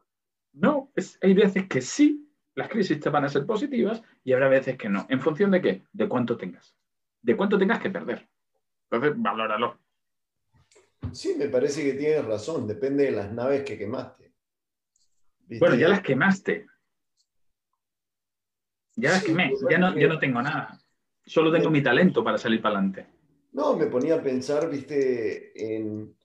[0.53, 0.91] No,
[1.23, 2.26] hay veces que sí,
[2.57, 5.07] las crisis te van a ser positivas y habrá veces que no.
[5.11, 5.83] ¿En función de qué?
[5.93, 6.75] De cuánto tengas.
[7.21, 8.27] De cuánto tengas que perder.
[8.91, 9.79] Entonces, valóralo.
[11.13, 14.33] Sí, me parece que tienes razón, depende de las naves que quemaste.
[15.61, 16.67] Bueno, ya las quemaste.
[18.97, 20.81] Ya las quemé, ya no, no tengo nada.
[21.27, 23.07] Solo tengo mi talento para salir para adelante.
[23.53, 26.17] No, me ponía a pensar, viste, en,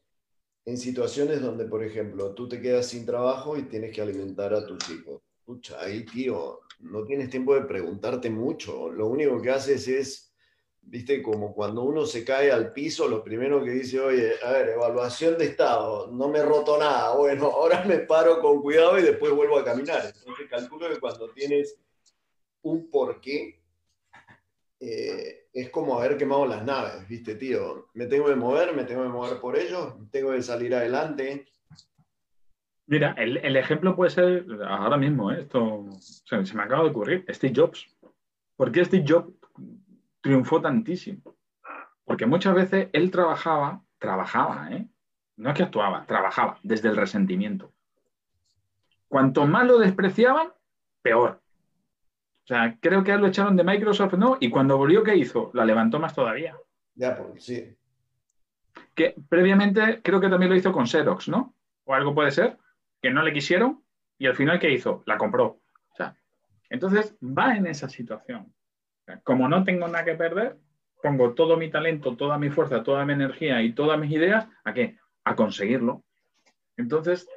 [0.64, 4.66] en situaciones donde, por ejemplo, tú te quedas sin trabajo y tienes que alimentar a
[4.66, 5.22] tus hijos.
[5.52, 8.90] Pucha, ahí, tío, no tienes tiempo de preguntarte mucho.
[8.90, 10.34] Lo único que haces es
[10.82, 14.70] viste, como cuando uno se cae al piso, lo primero que dice, oye, a ver,
[14.70, 19.02] evaluación de estado, no me he roto nada, bueno, ahora me paro con cuidado y
[19.02, 20.06] después vuelvo a caminar.
[20.06, 21.78] Entonces calculo que cuando tienes
[22.62, 23.62] un porqué,
[24.80, 29.04] eh, es como haber quemado las naves, viste, tío, me tengo que mover, me tengo
[29.04, 31.46] que mover por ellos, tengo que salir adelante.
[32.88, 35.42] Mira, el, ejemplo puede ser ahora mismo, ¿eh?
[35.42, 37.88] esto se, se me acaba de ocurrir, Steve Jobs.
[38.58, 39.32] ¿Por qué Steve Jobs
[40.22, 41.22] triunfó tantísimo.
[42.06, 44.88] Porque muchas veces él trabajaba, trabajaba, ¿eh?
[45.38, 47.72] no es que actuaba, trabajaba desde el resentimiento.
[49.08, 50.54] Cuanto más lo despreciaban,
[51.02, 51.42] peor.
[52.44, 54.38] O sea, creo que lo echaron de Microsoft, ¿no?
[54.40, 55.52] Y cuando volvió, ¿qué hizo?
[55.54, 56.56] La levantó más todavía.
[56.96, 57.76] Ya, pues, sí.
[58.96, 61.54] Que previamente creo que también lo hizo con Xerox, ¿no?
[61.86, 62.58] O algo puede ser,
[63.02, 63.84] que no le quisieron
[64.18, 65.04] y al final, ¿qué hizo?
[65.06, 65.62] La compró.
[66.70, 68.54] Entonces va en esa situación.
[69.24, 70.58] Como no tengo nada que perder,
[71.04, 74.74] pongo todo mi talento, toda mi fuerza, toda mi energía y todas mis ideas a
[74.74, 74.98] qué?
[75.26, 76.06] A conseguirlo.
[76.78, 77.28] Entonces,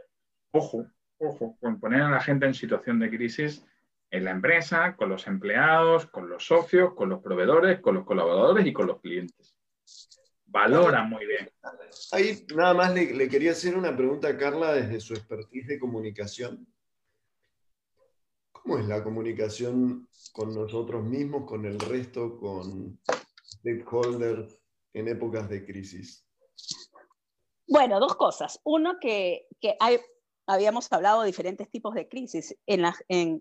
[0.52, 0.86] ojo,
[1.18, 3.66] ojo, con poner a la gente en situación de crisis
[4.10, 8.64] en la empresa, con los empleados, con los socios, con los proveedores, con los colaboradores
[8.64, 9.56] y con los clientes.
[10.54, 11.50] Valora muy bien.
[12.12, 15.80] Ahí nada más le, le quería hacer una pregunta a Carla desde su expertise de
[15.80, 16.64] comunicación.
[18.52, 23.00] ¿Cómo es la comunicación con nosotros mismos, con el resto, con
[23.44, 24.56] stakeholders
[24.92, 26.24] en épocas de crisis?
[27.66, 28.60] Bueno, dos cosas.
[28.62, 29.48] Uno, que,
[29.80, 29.98] hay,
[30.46, 32.84] habíamos hablado de diferentes tipos de crisis en,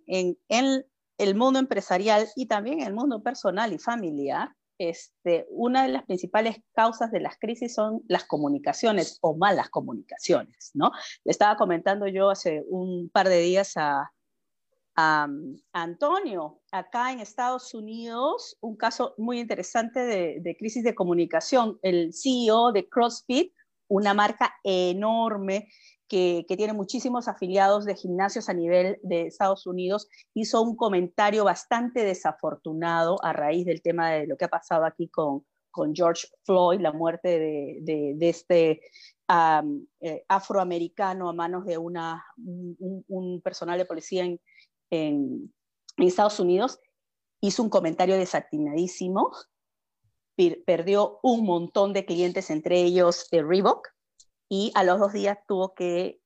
[0.08, 0.88] en,
[1.20, 4.50] el mundo empresarial y también en el mundo personal y familiar.
[4.80, 10.72] Este, una de las principales causas de las crisis son las comunicaciones o malas comunicaciones,
[10.74, 10.92] ¿no?
[11.24, 14.10] Le estaba comentando yo hace un par de días a,
[14.96, 21.80] Antonio, acá en Estados Unidos, un caso muy interesante de, crisis de comunicación.
[21.82, 23.52] El CEO de CrossFit,
[23.88, 25.68] una marca enorme
[26.08, 32.04] que, tiene muchísimos afiliados de gimnasios a nivel de Estados Unidos, hizo un comentario bastante
[32.04, 36.82] desafortunado a raíz del tema de lo que ha pasado aquí con, con George Floyd,
[36.82, 37.40] la muerte
[37.82, 38.82] de, este
[39.30, 44.40] eh, afroamericano a manos de una, un, personal de policía en,
[44.92, 45.52] en,
[45.98, 46.80] Estados Unidos,
[47.42, 49.32] hizo un comentario desatinadísimo,
[50.66, 53.88] perdió un montón de clientes, entre ellos de Reebok,
[54.54, 56.20] y a los dos días tuvo que,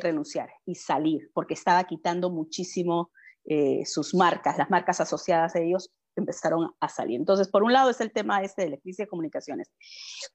[0.00, 3.10] renunciar y salir, porque estaba quitando muchísimo
[3.44, 7.20] eh, sus marcas, las marcas asociadas a ellos empezaron a salir.
[7.20, 9.70] Entonces, por un lado es el tema este de la crisis de comunicaciones.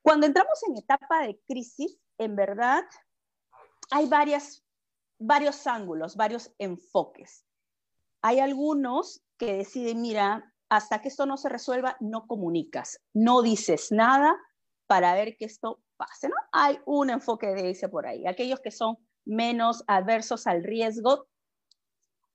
[0.04, 2.84] Cuando entramos en etapa de crisis, en verdad,
[3.89, 4.63] hay varias,
[5.17, 7.46] varios ángulos, varios enfoques.
[8.22, 13.91] Hay algunos que deciden, mira, hasta que esto no se resuelva, no comunicas, no dices
[13.91, 14.38] nada
[14.86, 16.36] para ver que esto pase, ¿no?
[16.52, 18.26] Hay un enfoque de ese por ahí.
[18.26, 21.28] Aquellos que son menos adversos al riesgo,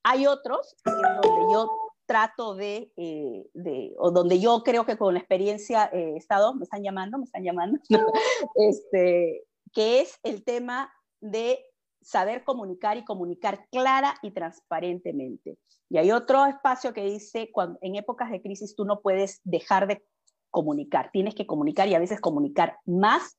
[0.03, 1.71] hay otros donde yo
[2.07, 6.65] trato de, eh, de, o donde yo creo que con la experiencia he estado, me
[6.65, 7.79] están llamando, me están llamando,
[8.55, 10.91] este, que es el tema
[11.21, 11.63] de
[12.01, 15.59] saber comunicar y comunicar clara y transparentemente.
[15.91, 19.87] Y hay otro espacio que dice, cuando, en épocas de crisis tú no puedes dejar
[19.87, 20.03] de
[20.51, 23.39] comunicar, tienes que comunicar y a veces comunicar más,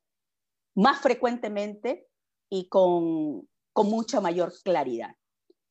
[0.79, 2.07] más frecuentemente
[2.49, 5.15] y con, con mucha mayor claridad.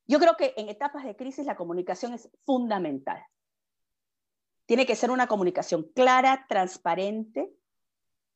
[0.07, 3.23] Yo creo que en etapas de crisis la comunicación es fundamental.
[4.66, 7.51] Tiene que ser una comunicación clara, transparente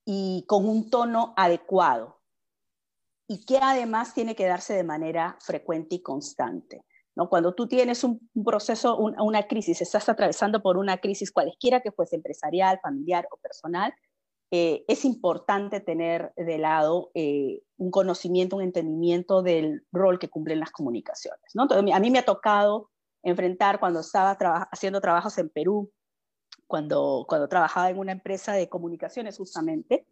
[0.04, 2.20] y con un tono adecuado.
[3.28, 6.84] Y que además tiene que darse de manera frecuente y constante.
[7.14, 7.28] ¿no?
[7.28, 12.16] Cuando tú tienes un, proceso, una crisis, estás atravesando por una crisis cualesquiera que fuese
[12.16, 13.94] empresarial, familiar o personal,
[14.54, 20.60] eh, es importante tener de lado eh, un conocimiento, un entendimiento del rol que cumplen
[20.60, 21.40] las comunicaciones.
[21.56, 22.90] a mí me ha tocado
[23.22, 24.36] enfrentar cuando estaba
[24.70, 25.90] haciendo trabajos en Perú,
[26.66, 30.06] cuando, cuando trabajaba en una empresa de comunicaciones justamente,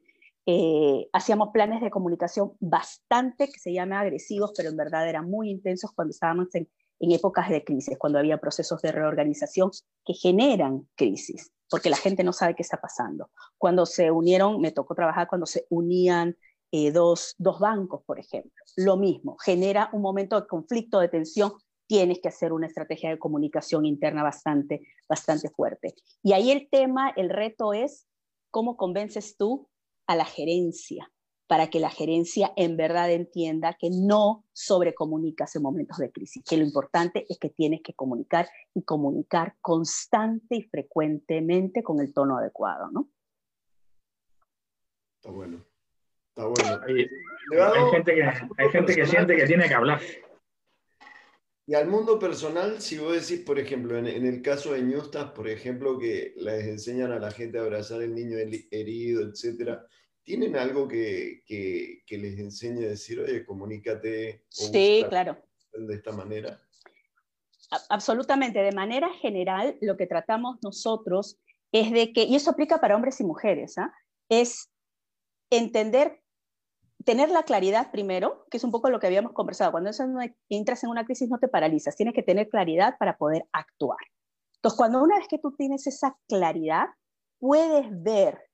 [0.47, 5.51] eh, hacíamos planes de comunicación bastante, que se llama agresivos, pero en verdad eran muy
[5.51, 6.67] intensos cuando estábamos en,
[7.01, 9.71] en épocas de crisis, cuando había procesos de reorganización
[10.05, 13.31] que generan crisis porque la gente no sabe qué está pasando.
[13.57, 16.37] Cuando se unieron, me tocó trabajar cuando se unían
[16.73, 18.53] eh, dos, dos bancos, por ejemplo.
[18.77, 21.53] Lo mismo, genera un momento de conflicto, de tensión,
[21.87, 25.95] tienes que hacer una estrategia de comunicación interna bastante, bastante fuerte.
[26.23, 28.07] Y ahí el tema, el reto es
[28.51, 29.69] cómo convences tú
[30.07, 31.11] a la gerencia
[31.51, 36.57] para que la gerencia en verdad entienda que no sobrecomunicas en momentos de crisis, que
[36.57, 42.39] lo importante es que tienes que comunicar y comunicar constante y frecuentemente con el tono
[42.39, 43.11] adecuado, ¿no?
[45.17, 45.67] Está bueno.
[46.29, 46.85] Está bueno.
[46.87, 50.01] Hay, gente que, hay gente que siente que tiene que hablar.
[51.67, 55.49] Y al mundo personal, si vos decís, por ejemplo, en, el caso de Ñustas, por
[55.49, 59.85] ejemplo, que les enseñan a la gente a abrazar al niño herido, etcétera,
[60.25, 64.45] ¿Tienen algo que, que, les enseñe a decir, oye, comunícate?
[64.49, 65.39] sí, claro.
[65.73, 66.61] De esta manera.
[67.89, 68.61] Absolutamente.
[68.61, 71.39] De manera general, lo que tratamos nosotros
[71.73, 73.93] es de que, y eso aplica para hombres y mujeres, ¿ah?
[74.29, 74.71] es
[75.51, 76.21] entender,
[77.05, 79.71] tener la claridad primero, que es un poco lo que habíamos conversado.
[79.71, 79.91] Cuando
[80.49, 83.99] entras en una crisis no te paralizas, tienes que tener claridad para poder actuar.
[84.57, 86.87] Entonces, cuando una vez que tú tienes esa claridad,
[87.39, 88.50] puedes ver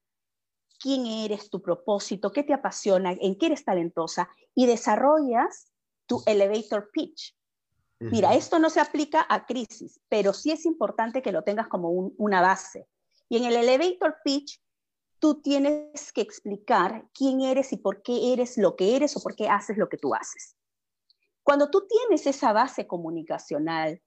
[0.79, 5.73] quién eres, tu propósito, qué te apasiona, en qué eres talentosa y desarrollas
[6.07, 7.37] tu elevator pitch.
[7.99, 11.89] Mira, esto no se aplica a crisis, pero sí es importante que lo tengas como
[11.91, 12.87] una base.
[13.29, 14.61] Y en el elevator pitch,
[15.19, 19.35] tú tienes que explicar quién eres y por qué eres lo que eres o por
[19.35, 20.57] qué haces lo que tú haces.
[21.43, 24.03] Cuando tú tienes esa base comunicacional,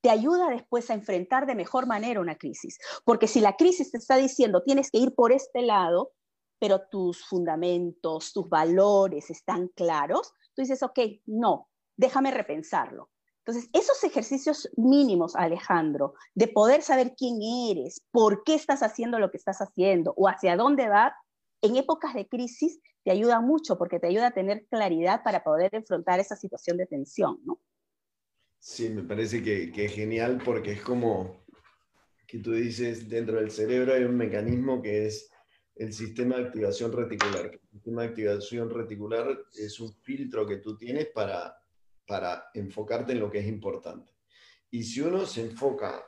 [0.00, 2.78] te ayuda después a enfrentar de mejor manera una crisis.
[3.04, 6.12] Porque si la crisis te está diciendo tienes que ir por este lado,
[6.58, 13.10] pero tus fundamentos, tus valores están claros, tú dices, ok, no, déjame repensarlo.
[13.44, 19.30] Entonces, esos ejercicios mínimos, Alejandro, de poder saber quién eres, por qué estás haciendo lo
[19.30, 21.14] que estás haciendo o hacia dónde vas,
[21.62, 25.74] en épocas de crisis te ayuda mucho porque te ayuda a tener claridad para poder
[25.74, 27.58] enfrentar esa situación de tensión, ¿no?
[28.62, 31.46] Sí, me parece que, es genial porque es como
[32.26, 35.30] que tú dices, dentro del cerebro hay un mecanismo que es
[35.74, 37.46] el sistema de activación reticular.
[37.46, 41.56] El sistema de activación reticular es un filtro que tú tienes para,
[42.06, 44.12] para enfocarte en lo que es importante.
[44.70, 46.04] Y si uno se enfoca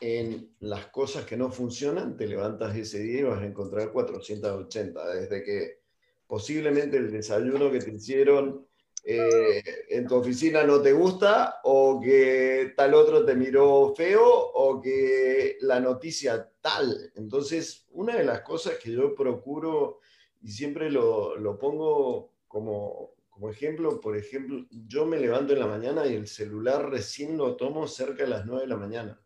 [0.00, 5.14] en las cosas que no funcionan, te levantas ese día y vas a encontrar 480,
[5.14, 5.80] desde que
[6.28, 8.67] posiblemente el desayuno que te hicieron
[9.10, 14.82] eh, en tu oficina no te gusta o que tal otro te miró feo o
[14.82, 17.10] que la noticia tal.
[17.14, 20.00] Entonces, una de las cosas que yo procuro
[20.42, 25.66] y siempre lo, lo pongo como, como ejemplo, por ejemplo, yo me levanto en la
[25.66, 29.18] mañana y el celular recién lo tomo cerca de las 9 de la mañana.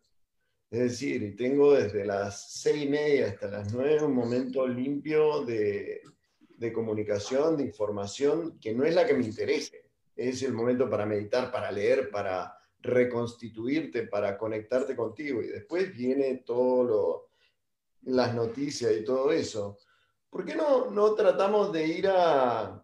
[0.71, 6.03] Es decir, tengo desde las seis y media hasta las 9 un momento limpio de,
[6.63, 9.91] de comunicación, de información, que no es la que me interese.
[10.17, 15.43] Es el momento para meditar, para leer, para reconstituirte, para conectarte contigo.
[15.43, 17.29] Y después viene todo
[18.03, 19.79] las noticias y todo eso.
[20.31, 22.83] ¿Por qué no, no tratamos de ir a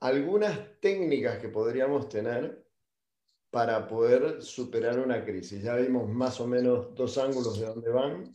[0.00, 2.64] algunas técnicas que podríamos tener
[3.50, 5.62] para poder superar una crisis?
[5.62, 8.32] Ya vimos más o menos dos ángulos de dónde van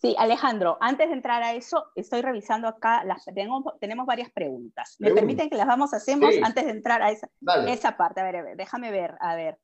[0.00, 4.96] Sí, Alejandro, antes de entrar a eso, estoy revisando acá, las, tenemos, tenemos varias preguntas.
[4.98, 7.28] ¿Me permiten que las vamos hacemos antes de entrar a esa,
[7.68, 8.22] esa parte?
[8.22, 9.58] A ver, a ver, déjame ver, a ver.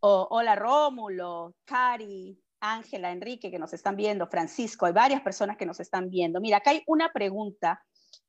[0.00, 5.78] hola Rómulo, Cari, Ángela, Enrique, que nos están viendo, Francisco, hay varias personas que nos
[5.78, 6.40] están viendo.
[6.40, 7.80] Mira, acá hay una pregunta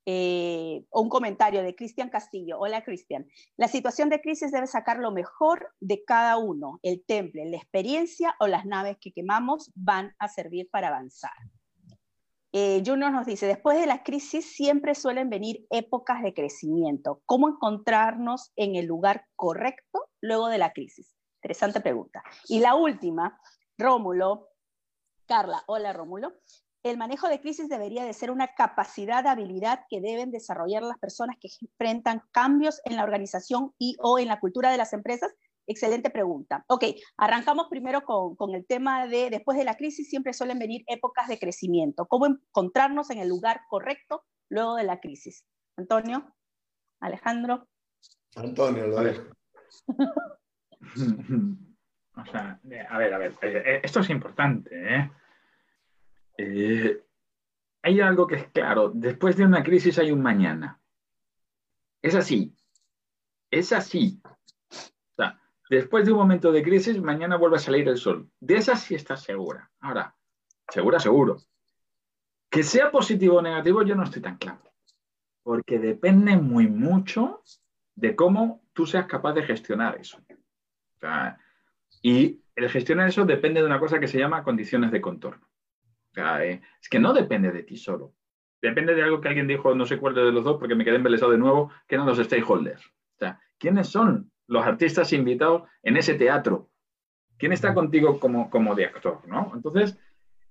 [0.10, 2.58] eh, un comentario de Cristian Castillo.
[2.58, 3.28] Hola, Cristian.
[3.58, 6.80] La situación de crisis debe sacar lo mejor de cada uno.
[6.82, 11.34] El temple, la experiencia o las naves que quemamos van a servir para avanzar.
[12.54, 17.22] Eh, Junior nos dice, después de la crisis siempre suelen venir épocas de crecimiento.
[17.26, 21.18] ¿Cómo encontrarnos en el lugar correcto luego de la crisis?
[21.40, 22.24] Interesante pregunta.
[22.48, 23.38] Y la última,
[23.78, 24.48] Rómulo,
[25.26, 26.32] Carla, hola Rómulo.
[26.90, 31.36] El manejo de crisis debería de ser una capacidad, habilidad que deben desarrollar las personas
[31.40, 35.34] que enfrentan cambios en la organización y o en la cultura de las empresas
[35.70, 36.64] Excelente pregunta.
[36.68, 36.86] Ok,
[37.18, 41.38] arrancamos primero con, el tema de después de la crisis siempre suelen venir épocas de
[41.38, 42.06] crecimiento.
[42.06, 45.46] ¿Cómo encontrarnos en el lugar correcto luego de la crisis?
[45.76, 46.34] Antonio,
[47.02, 47.68] Alejandro.
[48.38, 49.24] Antonio, lo dejo.
[52.16, 54.70] o sea, a ver, a ver, eh, eh, esto es importante.
[54.72, 55.12] ¿eh?
[56.38, 57.04] ¿Eh?
[57.82, 60.82] hay algo que es claro, después de una crisis hay un mañana.
[62.02, 62.56] Es así,
[63.52, 64.22] es así.
[65.70, 68.30] Después de un momento de crisis, mañana vuelve a salir el sol.
[68.40, 69.70] De esa sí estás segura.
[69.82, 70.16] Ahora,
[70.70, 71.38] segura, seguro.
[72.50, 74.62] Que sea positivo o negativo, yo no estoy tan claro.
[75.44, 77.44] Porque depende muy mucho
[77.96, 80.20] de cómo tú seas capaz de gestionar eso.
[82.02, 85.46] y el gestionar eso depende de una cosa que se llama condiciones de contorno.
[86.18, 88.14] Es que no depende de ti solo.
[88.62, 90.96] Depende de algo que alguien dijo, no sé cuál de los dos, porque me quedé
[90.96, 92.86] embelesado de nuevo, que eran los stakeholders.
[92.86, 96.70] O sea, ¿quiénes son los artistas invitados en ese teatro.
[97.38, 99.22] ¿Quién está contigo como, como de actor?
[99.28, 99.52] ¿no?
[99.54, 100.00] Entonces,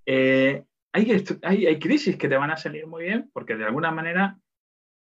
[0.04, 4.38] eh, hay, hay, crisis que te van a salir muy bien porque de alguna manera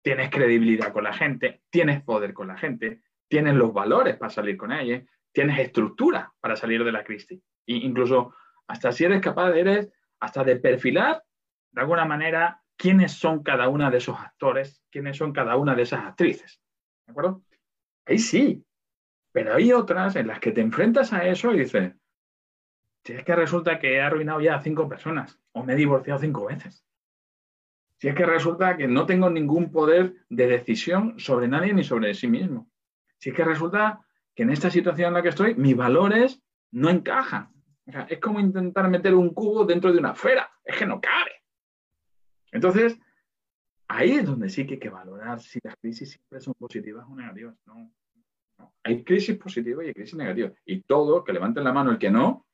[0.02, 4.56] tienes credibilidad con la gente, tienes poder con la gente, tienes los valores para salir
[4.56, 7.40] con ella, tienes estructura para salir de la crisis.
[7.66, 8.34] E incluso
[8.68, 9.90] hasta si eres capaz, eres
[10.22, 11.24] hasta de perfilar
[11.72, 15.82] de alguna manera quiénes son cada una de esos actores, quiénes son cada una de
[15.82, 16.62] esas actrices.
[17.06, 17.42] ¿De acuerdo?
[18.06, 18.64] Ahí sí,
[19.32, 21.94] pero hay otras en las que te enfrentas a eso y dices,
[23.04, 26.20] si es que resulta que he arruinado ya a cinco personas o me he divorciado
[26.20, 26.86] cinco veces.
[27.98, 32.14] Si es que resulta que no tengo ningún poder de decisión sobre nadie ni sobre
[32.14, 32.70] sí mismo.
[33.18, 34.06] Si es que resulta
[34.36, 37.52] que en esta situación en la que estoy, mis valores no encajan.
[37.86, 40.50] Es como intentar meter un cubo dentro de una esfera.
[40.64, 41.32] Es que no cabe.
[42.52, 42.98] Entonces,
[43.88, 47.16] ahí es donde sí que hay que valorar si las crisis siempre son positivas o
[47.16, 47.56] negativas.
[47.66, 47.90] No,
[48.84, 50.52] hay crisis positiva y hay crisis negativa.
[50.64, 52.46] Y todo, que levanten la mano el que no,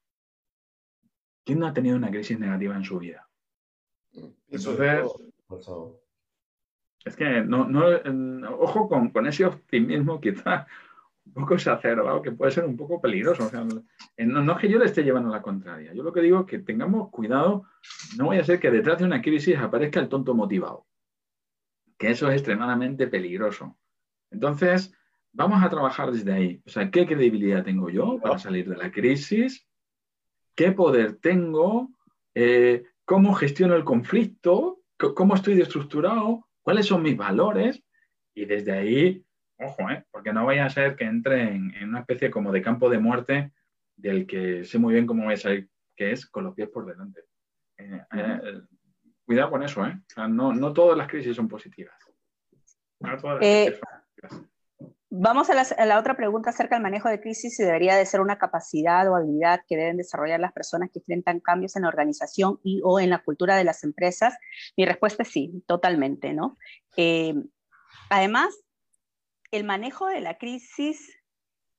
[1.45, 3.29] ¿quién no ha tenido una crisis negativa en su vida?
[4.49, 5.05] Entonces,
[7.05, 7.87] es que no, no
[8.59, 10.67] ojo con, con, ese optimismo quizá
[11.35, 13.51] un poco exacerbado que puede ser un poco peligroso.
[13.53, 15.93] no, no, es que yo le esté llevando la contraria.
[15.93, 17.65] Yo lo que digo es que tengamos cuidado,
[18.17, 20.87] no vaya a ser que detrás de una crisis aparezca el tonto motivado,
[21.97, 23.79] que eso es extremadamente peligroso.
[24.31, 24.95] Entonces,
[25.33, 26.63] Vamos a trabajar desde ahí.
[26.67, 29.67] O sea, ¿qué credibilidad tengo yo para salir de la crisis?
[30.55, 31.91] ¿Qué poder tengo?
[32.35, 34.81] Eh, ¿Cómo gestiono el conflicto?
[34.97, 36.49] ¿Cómo estoy estructurado?
[36.63, 37.83] ¿Cuáles son mis valores?
[38.35, 39.25] Y desde ahí,
[39.59, 40.05] ojo, ¿eh?
[40.11, 43.53] porque no vaya a ser que entre en, una especie como de campo de muerte
[43.97, 46.87] del que sé muy bien cómo voy a salir, que es con los pies por
[46.87, 47.23] delante.
[47.77, 48.61] Eh, eh,
[49.25, 50.01] cuidado con eso, ¿eh?
[50.29, 51.97] no, no, todas las crisis son positivas.
[53.01, 54.49] No todas las crisis son positivas.
[55.11, 58.37] Vamos a la, otra pregunta acerca del manejo de crisis, si debería de ser una
[58.37, 62.83] capacidad o habilidad que deben desarrollar las personas que enfrentan cambios en la organización y
[62.85, 64.37] o en la cultura de las empresas.
[64.77, 66.59] Mi respuesta es sí, totalmente, ¿no?
[66.99, 67.35] Eh,
[68.11, 68.55] además,
[69.51, 71.19] el manejo de la crisis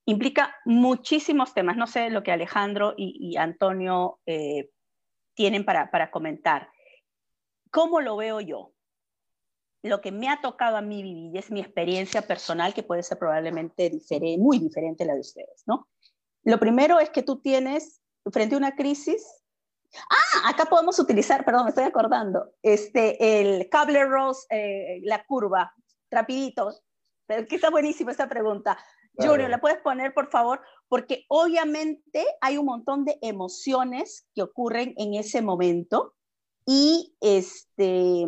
[0.06, 1.78] implica muchísimos temas.
[1.78, 4.72] No sé lo que Alejandro y, Antonio eh,
[5.36, 6.70] tienen para, comentar.
[7.72, 8.74] ¿Cómo lo veo yo?
[9.82, 13.18] lo que me ha tocado a mí vivir es mi experiencia personal, que puede ser
[13.18, 13.90] probablemente
[14.38, 15.88] muy diferente a la de ustedes, ¿no?
[16.44, 19.26] Lo primero es que tú tienes, frente a una crisis,
[19.94, 25.74] ah, acá podemos utilizar, perdón, me estoy acordando, este, el cable rose, eh, la curva,
[26.12, 26.74] rapidito,
[27.48, 28.78] que está buenísima esta pregunta.
[29.16, 30.62] Junior, ¿la puedes poner, por favor?
[30.88, 36.16] Porque obviamente hay un montón de emociones que ocurren en ese momento
[36.66, 38.26] y este,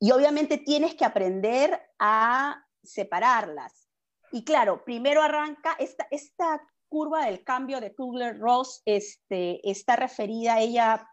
[0.00, 3.88] y obviamente tienes que aprender a separarlas.
[4.32, 10.60] Y claro, primero arranca esta, esta curva del cambio de Kugler-Ross, este, está referida a
[10.60, 11.08] ella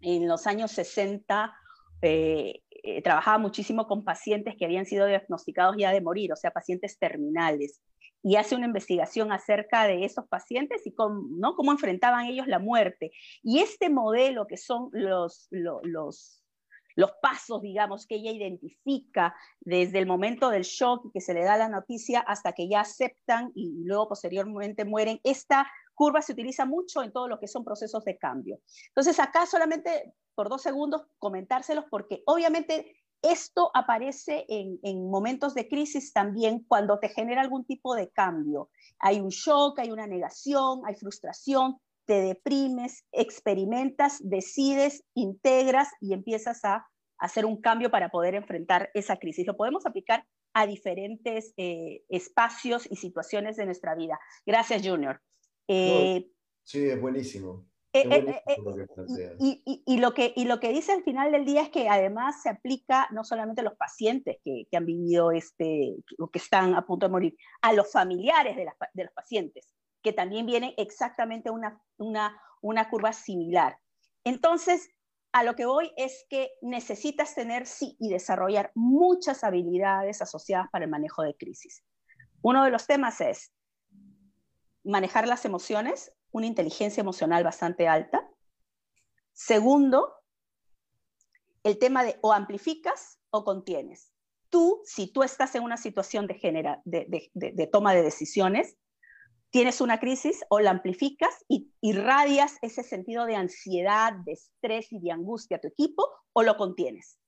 [0.00, 1.54] en los años 60.
[2.02, 6.50] Eh, eh, trabajaba muchísimo con pacientes que habían sido diagnosticados ya de morir, o sea,
[6.50, 7.80] pacientes terminales,
[8.22, 13.12] y hace una investigación acerca de esos pacientes y cómo, enfrentaban ellos la muerte.
[13.42, 16.40] Y este modelo que son los, los
[16.96, 21.56] los pasos, digamos, que ella identifica desde el momento del shock que se le da
[21.56, 25.20] la noticia hasta que ya aceptan y luego posteriormente mueren.
[25.24, 25.70] Esta
[26.00, 28.58] curva se utiliza mucho en todo lo que son procesos de cambio.
[28.86, 35.68] Entonces, acá solamente por dos segundos comentárselos porque obviamente esto aparece en, en, momentos de
[35.68, 38.70] crisis también cuando te genera algún tipo de cambio.
[38.98, 41.76] Hay un shock, hay una negación, hay frustración,
[42.06, 46.86] te deprimes, experimentas, decides, integras y empiezas a
[47.18, 49.46] hacer un cambio para poder enfrentar esa crisis.
[49.46, 50.24] Lo podemos aplicar
[50.54, 54.18] a diferentes eh, espacios y situaciones de nuestra vida.
[54.46, 55.20] Gracias, Junior.
[55.72, 56.28] Eh,
[56.64, 57.64] sí, es buenísimo.
[57.92, 58.42] Eh,
[59.38, 62.48] y, lo que, y lo que dice al final del día es que además se
[62.48, 67.06] aplica no solamente a los pacientes que, han vivido este, o que están a punto
[67.06, 72.40] de morir, a los familiares de, de los pacientes, que también vienen exactamente una, una,
[72.62, 73.78] una curva similar.
[74.24, 74.90] Entonces,
[75.32, 80.84] a lo que voy es que necesitas tener, sí, y desarrollar muchas habilidades asociadas para
[80.84, 81.84] el manejo de crisis.
[82.42, 83.52] Uno de los temas es
[84.84, 88.28] manejar las emociones, una inteligencia emocional bastante alta.
[89.32, 90.14] Segundo,
[91.62, 94.12] el tema de o amplificas o contienes.
[94.48, 98.76] Tú, si tú estás en una situación de, toma de decisiones,
[99.50, 105.00] tienes una crisis o la amplificas y irradias ese sentido de ansiedad, de estrés y
[105.00, 107.18] de angustia a tu equipo o lo contienes.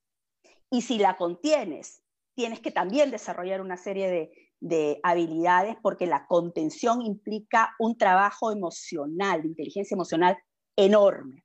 [0.69, 2.01] Y si la contienes,
[2.35, 8.49] tienes que también desarrollar una serie de, de habilidades porque la contención implica un trabajo
[8.49, 10.37] emocional, de inteligencia emocional
[10.77, 11.43] enorme.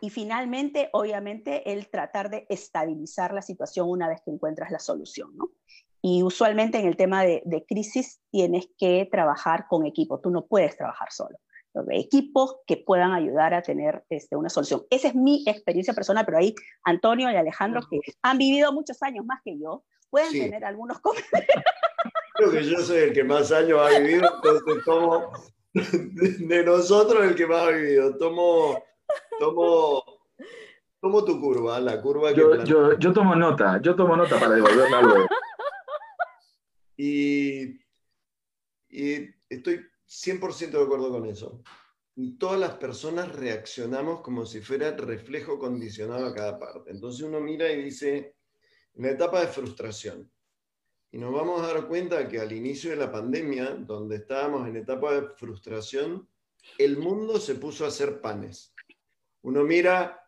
[0.00, 5.36] Y finalmente, obviamente, el tratar de estabilizar la situación una vez que encuentras la solución,
[5.36, 5.50] ¿no?
[6.02, 10.76] Y usualmente en el tema de, crisis tienes que trabajar con equipo, tú no puedes
[10.76, 11.38] trabajar solo.
[11.90, 14.82] Equipos que puedan ayudar a tener este, una solución.
[14.90, 16.54] Esa es mi experiencia personal, pero ahí
[16.84, 21.64] Antonio y Alejandro, que han vivido muchos años más que yo, pueden tener algunos comentarios.
[22.36, 25.32] Creo que yo soy el que más años ha vivido, entonces tomo
[25.74, 28.16] de nosotros el que más ha vivido.
[28.16, 28.82] Tomo,
[29.38, 30.02] tomo,
[31.00, 32.40] tomo tu curva, la curva que.
[32.40, 35.26] Yo, yo, yo, tomo nota, yo tomo nota para devolverla luego.
[36.98, 37.78] Y,
[38.88, 41.62] estoy 100% de acuerdo con eso.
[42.14, 46.90] Y todas las personas reaccionamos como si fuera reflejo condicionado a cada parte.
[46.90, 48.36] Entonces uno mira y dice,
[48.94, 50.30] en la etapa de frustración,
[51.16, 54.76] y nos vamos a dar cuenta que al inicio de la pandemia, donde estábamos en
[54.76, 56.28] etapa de frustración,
[56.76, 58.74] el mundo se puso a hacer panes.
[59.40, 60.22] Uno mira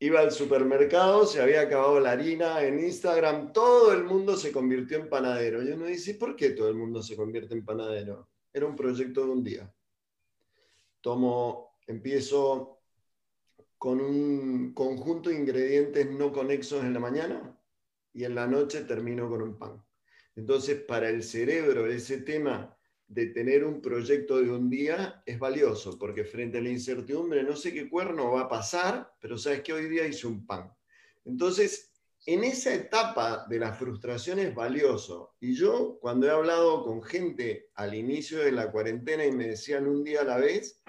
[0.00, 4.98] iba al supermercado, se había acabado la harina en Instagram, todo el mundo se convirtió
[4.98, 5.62] en panadero.
[5.62, 8.28] Y uno dice, ¿por qué todo el mundo se convierte en panadero?
[8.52, 9.72] Era un proyecto de un día.
[11.00, 12.80] Tomo, empiezo
[13.78, 17.56] con un conjunto de ingredientes no conexos en la mañana
[18.12, 19.80] y en la noche termino con un pan.
[20.34, 22.76] Entonces, para el cerebro, ese tema
[23.06, 27.56] de tener un proyecto de un día es valioso, porque frente a la incertidumbre no
[27.56, 30.72] sé qué cuerno va a pasar, pero sabes que hoy día hice un pan.
[31.24, 31.92] Entonces,
[32.24, 35.34] en esa etapa de la frustración es valioso.
[35.40, 39.86] Y yo, cuando he hablado con gente al inicio de la cuarentena y me decían
[39.86, 40.80] un día a la vez,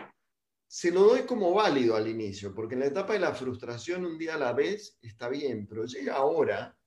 [0.67, 4.17] se lo doy como válido al inicio, porque en la etapa de la frustración un
[4.17, 6.77] día a la vez está bien, pero llega ahora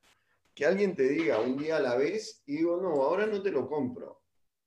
[0.57, 3.53] que alguien te diga un día a la vez y digo, no, ahora no te
[3.53, 4.17] lo compro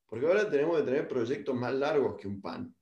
[0.09, 2.75] porque ahora tenemos que tener proyectos más largos que un pan.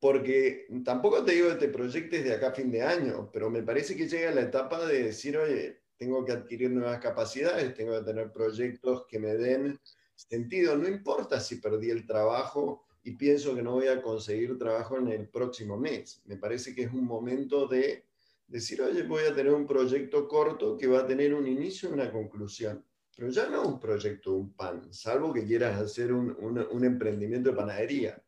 [0.00, 3.62] Porque tampoco te digo que te proyectes de acá a fin de año, pero me
[3.62, 8.04] parece que llega la etapa de decir, oye, tengo que adquirir nuevas capacidades, tengo que
[8.04, 9.78] tener proyectos que me den
[10.14, 10.76] sentido.
[10.76, 15.08] No importa si perdí el trabajo y pienso que no voy a conseguir trabajo en
[15.08, 16.22] el próximo mes.
[16.24, 18.06] Me parece que es un momento de
[18.48, 21.92] decir, oye, voy a tener un proyecto corto que va a tener un inicio y
[21.92, 22.84] una conclusión
[23.18, 27.56] pero ya no un proyecto, un pan, salvo que quieras hacer un, un, emprendimiento de
[27.56, 28.22] panadería.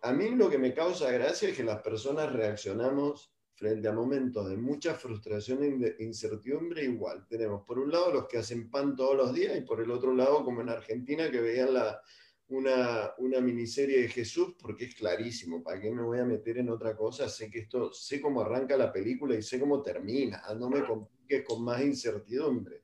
[0.00, 4.48] A mí lo que me causa gracia es que las personas reaccionamos frente a momentos
[4.48, 7.26] de mucha frustración e incertidumbre igual.
[7.28, 10.14] Tenemos por un lado los que hacen pan todos los días y por el otro
[10.14, 12.00] lado, como en Argentina, que veían la,
[12.48, 16.68] una, una, miniserie de Jesús porque es clarísimo, ¿para qué me voy a meter en
[16.68, 17.28] otra cosa?
[17.28, 21.44] Sé que esto, sé cómo arranca la película y sé cómo termina, no me compliques
[21.44, 22.82] con más incertidumbre.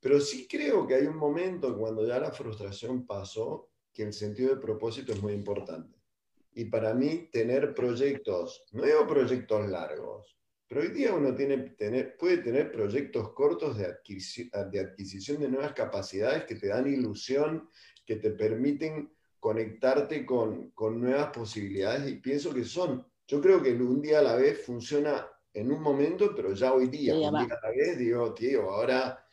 [0.00, 4.54] Pero sí creo que hay un momento cuando ya la frustración pasó que el sentido
[4.54, 5.98] de propósito es muy importante.
[6.54, 10.36] Y para mí tener proyectos, no digo proyectos largos,
[10.66, 13.94] pero hoy día uno tiene, tener, puede tener proyectos cortos de,
[14.70, 17.68] de adquisición de nuevas capacidades que te dan ilusión,
[18.04, 23.72] que te permiten conectarte con, con nuevas posibilidades y pienso que son, yo creo que
[23.72, 27.56] un día a la vez funciona en un momento, pero ya hoy día, un día
[27.56, 29.24] a la vez digo, tío, ahora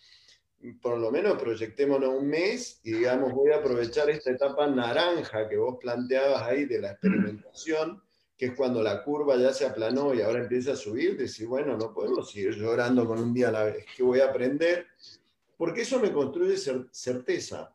[0.81, 5.57] por lo menos proyectémonos un mes y digamos, voy a aprovechar esta etapa naranja que
[5.57, 8.01] vos planteabas ahí de la experimentación,
[8.37, 11.77] que es cuando la curva ya se aplanó y ahora empieza a subir, decir, bueno,
[11.77, 14.87] no podemos seguir llorando con un día a la vez, ¿qué voy a aprender?
[15.57, 16.57] Porque eso me construye
[16.91, 17.73] certeza.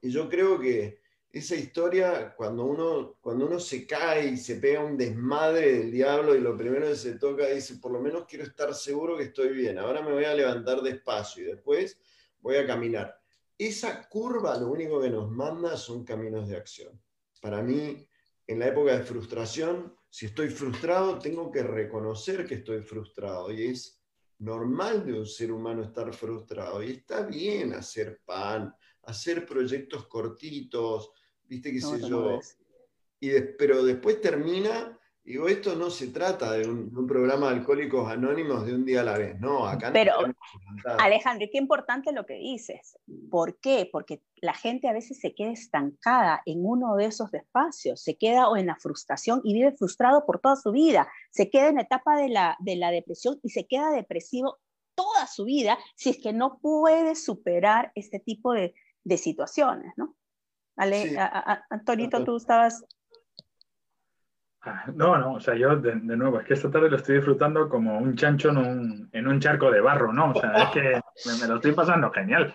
[0.00, 4.84] Y yo creo que esa historia, cuando uno, cuando uno se cae y se pega
[4.84, 8.44] un desmadre del diablo y lo primero que se toca dice, por lo menos quiero
[8.44, 11.98] estar seguro que estoy bien, ahora me voy a levantar despacio y después
[12.40, 13.20] voy a caminar.
[13.58, 17.00] Esa curva lo único que nos manda son caminos de acción.
[17.40, 18.08] Para mí,
[18.46, 23.66] en la época de frustración, si estoy frustrado, tengo que reconocer que estoy frustrado y
[23.66, 24.00] es
[24.38, 28.74] normal de un ser humano estar frustrado y está bien hacer pan,
[29.08, 31.12] hacer proyectos cortitos,
[31.44, 32.40] viste qué sé yo.
[33.20, 38.66] Y pero después termina, digo, esto no se trata de un, programa de alcohólicos anónimos
[38.66, 40.12] de un día a la vez, no, acá Pero,
[40.98, 42.98] Alejandro, qué importante lo que dices.
[43.30, 43.88] ¿Por qué?
[43.90, 48.48] Porque la gente a veces se queda estancada en uno de esos espacios, se queda
[48.48, 51.82] o en la frustración y vive frustrado por toda su vida, se queda en la
[51.82, 54.58] etapa de la, de la depresión y se queda depresivo
[54.94, 58.74] toda su vida si es que no puede superar este tipo de,
[59.08, 60.14] de situaciones, ¿no?
[60.76, 61.18] Ale,
[61.70, 62.84] Antonito, tú estabas...
[64.60, 67.68] Ah, no, no, o sea, yo de, nuevo, es que esta tarde lo estoy disfrutando
[67.68, 70.30] como un chancho en un, en un charco de barro, ¿no?
[70.30, 71.00] O sea, es que
[71.40, 72.54] me, lo estoy pasando genial.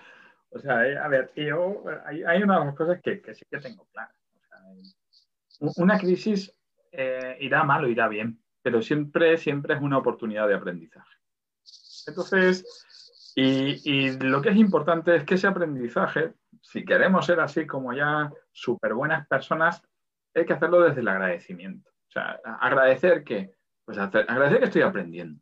[0.49, 3.45] O sea, eh, a ver, yo, hay, hay, una de las cosas que, que sí
[3.49, 4.15] que tengo claras.
[5.59, 6.53] O sea, una crisis
[6.91, 11.15] eh, irá mal o irá bien, pero siempre, siempre es una oportunidad de aprendizaje.
[12.05, 16.33] Entonces, y, y, lo que es importante es que ese aprendizaje,
[16.73, 19.79] si queremos ser así como ya súper buenas personas,
[20.33, 21.87] hay que hacerlo desde el agradecimiento.
[21.91, 23.53] O sea, agradecer que,
[23.85, 25.39] pues agradecer que estoy aprendiendo.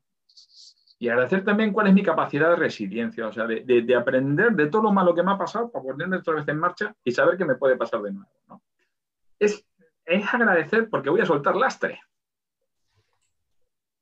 [0.99, 4.67] Y agradecer también cuál es mi capacidad de resiliencia, o sea, de, de, aprender de
[4.67, 7.37] todo lo malo que me ha pasado para ponerme otra vez en marcha y saber
[7.37, 8.29] que me puede pasar de nuevo.
[8.49, 8.61] ¿no?
[9.39, 9.65] Es,
[10.03, 12.01] es agradecer porque voy a soltar lastre.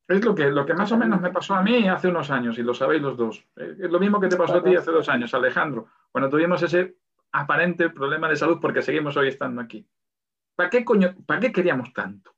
[0.08, 2.58] Es lo que, lo que más o menos me pasó a mí hace unos años,
[2.58, 3.46] y lo sabéis los dos.
[3.56, 6.96] Es lo mismo que te pasó a ti hace dos años, Alejandro, cuando tuvimos ese
[7.32, 9.88] aparente problema de salud porque seguimos hoy estando aquí.
[10.56, 12.36] ¿Para qué, coño, ¿para qué queríamos tanto?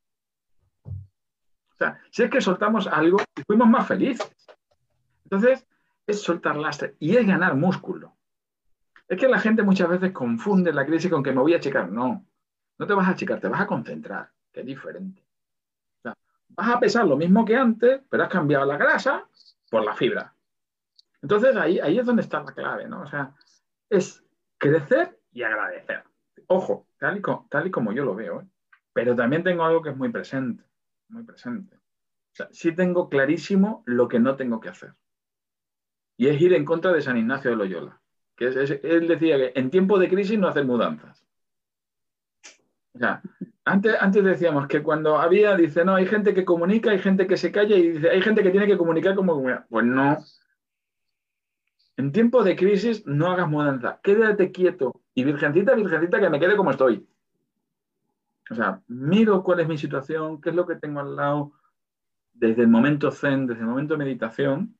[0.84, 4.32] O sea, si es que soltamos algo y fuimos más felices.
[5.24, 5.66] Entonces,
[6.06, 8.16] es soltar lastre y es ganar músculo.
[9.08, 11.92] Es que la gente muchas veces confunde la crisis con que me voy a achicar.
[11.92, 12.26] No,
[12.78, 15.24] no te vas a achicar, te vas a concentrar, que es diferente
[16.56, 19.28] vas a pesar lo mismo que antes, pero has cambiado la grasa
[19.70, 20.34] por la fibra.
[21.22, 23.02] Entonces ahí, ahí es donde está la clave, ¿no?
[23.02, 23.34] O sea,
[23.89, 24.24] es
[24.62, 26.03] crecer y agradecer.
[26.47, 28.47] Ojo, tal y, tal y como yo lo veo, ¿eh?
[28.93, 30.64] pero también tengo algo que es muy presente,
[31.09, 31.76] muy presente.
[31.76, 34.93] O sea, sí tengo clarísimo lo que no tengo que hacer.
[36.16, 37.99] Y es ir en contra de San Ignacio de Loyola.
[38.36, 41.26] Que él decía que en tiempo de crisis no hacer mudanzas.
[42.93, 42.99] O
[43.66, 47.38] antes, antes decíamos que cuando había, dice, no, hay gente que comunica, hay gente que
[47.38, 49.43] se calla y dice, hay gente que tiene que comunicar como...
[49.70, 50.18] Pues no.
[51.98, 56.56] En tiempo de crisis no hagas mudanza, quédate quieto y virgencita, virgencita, que me quede
[56.56, 57.08] como estoy.
[58.50, 61.54] O sea, miro cuál es mi situación, qué es lo que tengo al lado,
[62.34, 64.78] desde el momento zen, desde el momento meditación,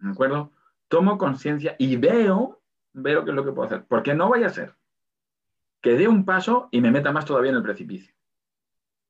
[0.00, 0.52] ¿de acuerdo?
[0.88, 2.60] Tomo conciencia y veo,
[2.92, 4.74] veo qué es lo que puedo hacer, porque no vaya a ser
[5.84, 8.14] que dé un paso y me meta más todavía en el precipicio.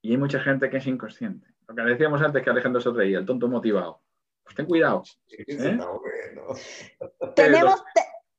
[0.03, 1.47] Y hay mucha gente que es inconsciente.
[1.69, 4.01] Lo que decíamos antes que Alejandro se reía, el tonto motivado.
[4.45, 5.03] Pues ten cuidado.
[5.29, 5.47] ¿eh?
[7.37, 7.83] tenemos,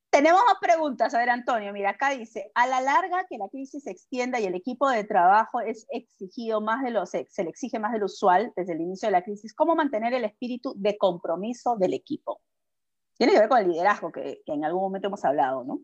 [0.09, 1.13] tenemos más preguntas.
[1.13, 4.45] A ver, Antonio, mira, acá dice, a la larga que la crisis se extienda y
[4.45, 8.05] el equipo de trabajo es exigido más de lo, se, le exige más de lo
[8.05, 12.41] usual desde el inicio de la crisis, ¿cómo mantener el espíritu de compromiso del equipo?
[13.17, 15.79] Tiene que ver con el liderazgo que, que en algún momento hemos hablado, ¿no?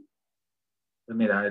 [1.06, 1.44] Pues mira,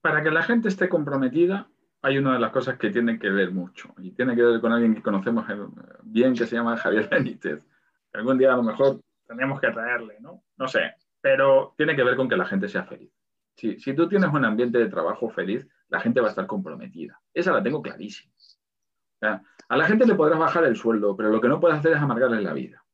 [0.00, 1.70] para que la gente esté comprometida,
[2.02, 4.72] hay una de las cosas que tiene que ver mucho y tiene que ver con
[4.72, 5.44] alguien que conocemos
[6.02, 7.66] bien que se llama Javier Benítez.
[8.12, 10.44] Algún día a lo mejor tendríamos que traerle, ¿no?
[10.56, 13.12] No sé, pero tiene que ver con que la gente sea feliz.
[13.56, 17.20] Si, tú tienes un ambiente de trabajo feliz, la gente va a estar comprometida.
[17.34, 18.32] Esa la tengo clarísima.
[19.20, 21.98] a la gente le podrás bajar el sueldo, pero lo que no puedes hacer es
[21.98, 22.84] amargarle la vida.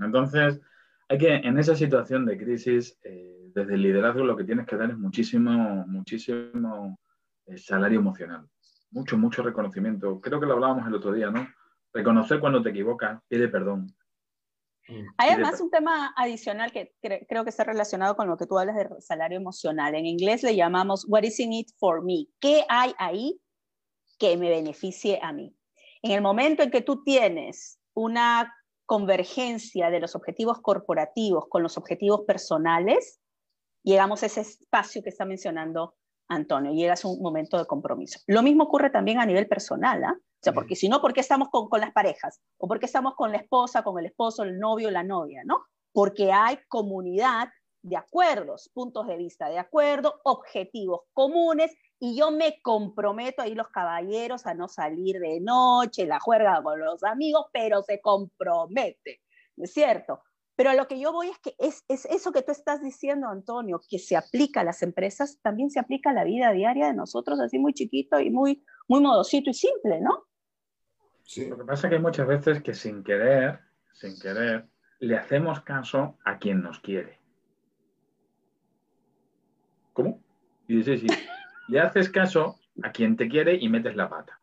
[0.00, 0.60] Entonces,
[1.08, 4.76] hay que, en esa situación de crisis, eh, desde el liderazgo lo que tienes que
[4.76, 6.98] dar es muchísimo, muchísimo
[7.46, 8.48] eh, salario emocional.
[8.90, 10.20] Mucho, mucho reconocimiento.
[10.20, 11.46] Creo que lo hablábamos el otro día, ¿no?
[11.92, 13.94] Reconocer cuando te equivocas, pide perdón.
[15.16, 18.76] Hay además un tema adicional que creo que está relacionado con lo que tú hablas
[18.76, 19.94] de salario emocional.
[19.94, 22.26] En inglés le llamamos What is in it for me?
[22.40, 23.40] ¿Qué hay ahí
[24.18, 25.56] que me beneficie a mí?
[26.02, 28.52] En el momento en que tú tienes una
[28.86, 33.20] convergencia de los objetivos corporativos con los objetivos personales,
[33.84, 35.94] llegamos a ese espacio que está mencionando
[36.28, 38.20] Antonio, llegas a un momento de compromiso.
[38.26, 40.16] Lo mismo ocurre también a nivel personal, ¿ah?
[40.18, 42.40] O sea, porque si no, ¿por qué estamos con, con, las parejas?
[42.58, 45.66] ¿O por qué estamos con la esposa, con el esposo, el novio, la novia, ¿no?
[45.92, 47.48] Porque hay comunidad
[47.82, 53.68] de acuerdos, puntos de vista de acuerdo, objetivos comunes, y yo me comprometo ahí los
[53.68, 59.20] caballeros a no salir de noche, la juerga con los amigos, pero se compromete,
[59.56, 60.20] ¿no es cierto?
[60.62, 63.26] Pero a lo que yo voy es que es, es, eso que tú estás diciendo,
[63.26, 66.94] Antonio, que se aplica a las empresas, también se aplica a la vida diaria de
[66.94, 70.28] nosotros, así muy chiquito y muy, muy modosito y simple, ¿no?
[71.24, 71.48] Sí.
[71.48, 73.58] Lo que pasa es que hay muchas veces que sin querer,
[73.92, 74.68] sin querer,
[75.00, 77.18] le hacemos caso a quien nos quiere.
[79.92, 80.22] ¿Cómo?
[80.68, 81.08] Y dices, sí,
[81.66, 84.40] le haces caso a quien te quiere y metes la pata.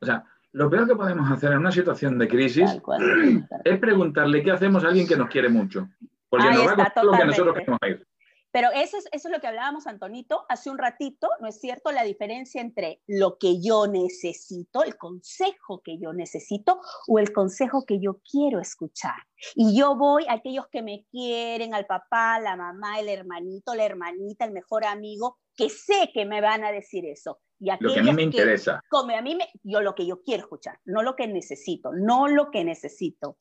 [0.00, 2.70] O sea, lo peor que podemos hacer en una situación de crisis
[3.64, 5.88] es preguntarle qué hacemos a alguien que nos quiere mucho.
[6.28, 8.06] Porque nos va a lo que nosotros queremos ir.
[8.52, 11.90] Pero eso es, eso es lo que hablábamos, Antonito, hace un ratito, ¿no es cierto?
[11.90, 16.78] La diferencia entre lo que yo necesito, el consejo que yo necesito
[17.08, 19.16] o el consejo que yo quiero escuchar.
[19.54, 23.84] Y yo voy a aquellos que me quieren, al papá, la mamá, el hermanito, la
[23.84, 27.40] hermanita, el mejor amigo, que sé que me van a decir eso.
[27.62, 28.82] Y lo que a mí me interesa.
[28.88, 32.26] Como a mí me, yo lo que yo quiero escuchar, no lo que necesito, no
[32.26, 33.38] lo que necesito.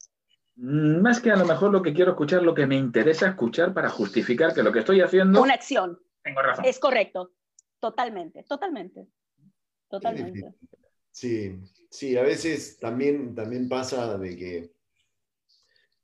[0.58, 3.74] Mm, más que a lo mejor lo que quiero escuchar, lo que me interesa escuchar
[3.74, 5.42] para justificar que lo que estoy haciendo.
[5.42, 6.00] Una acción.
[6.22, 6.66] Tengo razón.
[6.66, 7.32] Es correcto.
[7.80, 9.08] Totalmente, totalmente.
[9.90, 10.54] Totalmente.
[11.10, 11.60] Sí,
[11.90, 14.72] sí, a veces también, también pasa de que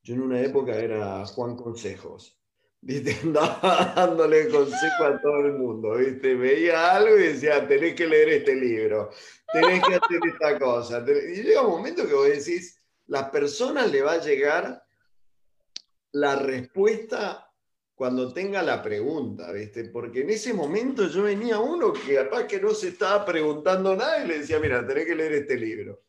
[0.01, 2.37] yo en una época era Juan Consejos.
[3.23, 6.36] Andaba dándole consejo a todo el mundo, ¿viste?
[6.36, 9.09] Veía algo y decía, tenés que leer este libro,
[9.51, 11.03] tenés que hacer esta cosa.
[11.07, 14.84] Y llega un momento que vos decís, las personas le va a llegar
[16.11, 17.51] la respuesta
[17.93, 19.86] cuando tenga la pregunta, ¿viste?
[19.86, 24.23] Porque en ese momento yo venía uno que capaz que no se estaba preguntando nada
[24.23, 26.03] y le decía, mira, tenés que leer este libro.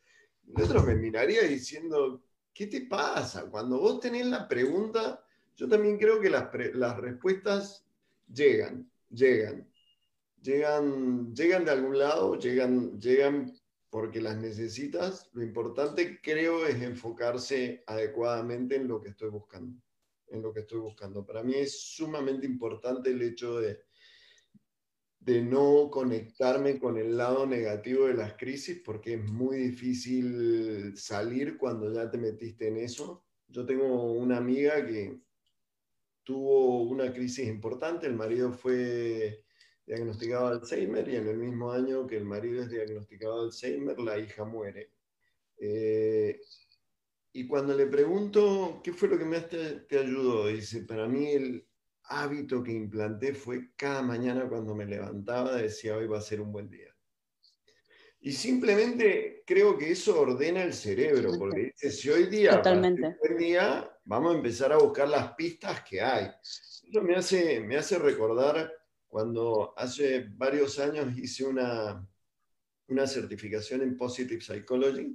[0.54, 3.50] El otro me miraría diciendo, ¿qué te pasa?
[3.50, 5.24] Cuando vos tenés la pregunta,
[5.59, 7.84] yo también creo que las, las respuestas
[8.32, 9.68] llegan, llegan,
[10.40, 13.52] llegan, llegan de algún lado, llegan, llegan
[13.90, 19.82] porque las necesitas, lo importante creo es enfocarse adecuadamente en lo que estoy buscando.
[20.28, 21.26] En lo que estoy buscando.
[21.26, 23.80] Para mí es sumamente importante el hecho de,
[25.18, 31.59] de no conectarme con el lado negativo de las crisis porque es muy difícil salir
[31.59, 33.24] cuando ya te metiste en eso.
[33.48, 35.18] Yo tengo una amiga que
[36.29, 39.45] tuvo una crisis importante, el marido fue
[39.87, 44.45] diagnosticado Alzheimer y en el mismo año que el marido es diagnosticado Alzheimer, la hija
[44.45, 44.93] muere.
[45.57, 46.39] Eh,
[47.33, 51.29] y cuando le pregunto qué fue lo que más te, te, ayudó, dice, para mí
[51.33, 51.66] el
[52.03, 56.53] hábito que implanté fue cada mañana cuando me levantaba, decía, hoy va a ser un
[56.53, 56.95] buen día.
[58.20, 63.16] Y simplemente creo que eso ordena el cerebro, porque dice, si hoy día Totalmente.
[63.39, 66.30] día, vamos a empezar a buscar las pistas que hay.
[66.42, 68.72] Eso me hace, me hace recordar
[69.06, 72.09] cuando hace varios años hice una,
[72.88, 75.14] una certificación en Positive Psychology,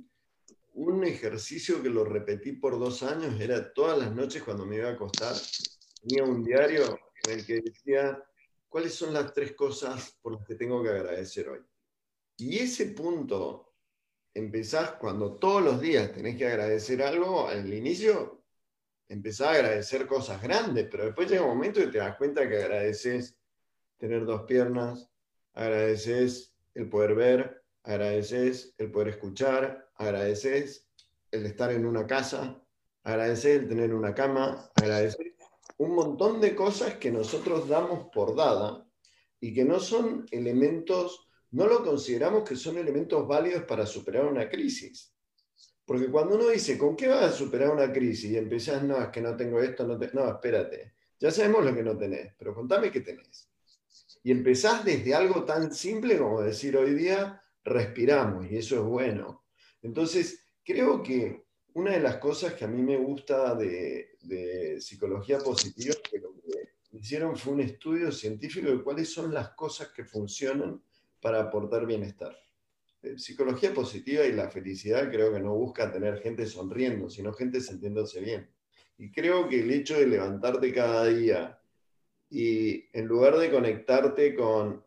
[0.76, 4.90] un ejercicio que lo repetí por dos años era todas las noches cuando me iba
[4.90, 5.36] a acostar,
[6.02, 8.24] tenía un diario en el que decía
[8.70, 11.62] cuáles son las tres cosas por las que tengo que agradecer hoy.
[12.38, 13.74] Y ese punto,
[14.36, 18.43] empezás cuando todos los días tenés que agradecer algo, al inicio
[19.14, 22.58] empezás a agradecer cosas grandes, pero después llega un momento y te das cuenta que
[22.58, 23.38] agradeces
[23.98, 25.08] tener dos piernas,
[25.54, 30.90] agradeces el poder ver, agradeces el poder escuchar, agradeces
[31.30, 32.60] el estar en una casa,
[33.04, 35.34] agradeces el tener una cama, agradeces
[35.78, 38.84] un montón de cosas que nosotros damos por dada
[39.40, 44.50] y que no son elementos, no lo consideramos que son elementos válidos para superar una
[44.50, 45.14] crisis.
[45.86, 48.32] Porque cuando uno dice, ¿con qué vas a superar una crisis?
[48.32, 50.94] Y empezás, no, es que no tengo esto, no, no, espérate.
[51.20, 53.50] Ya sabemos lo que no tenés, pero contame qué tenés.
[54.24, 59.46] Y empezás desde algo tan simple como decir hoy día respiramos y eso es bueno.
[59.82, 65.96] Entonces, creo que una de las cosas que a mí me gusta de, psicología positiva,
[66.10, 70.82] que lo que hicieron fue un estudio científico de cuáles son las cosas que funcionan
[71.22, 72.36] para aportar bienestar.
[73.04, 77.60] Eh, psicología positiva y la felicidad creo que no busca tener gente sonriendo, sino gente
[77.60, 78.50] sintiéndose bien.
[78.98, 81.60] Y creo que el hecho de levantarte cada día
[82.30, 84.84] y en lugar de conectarte con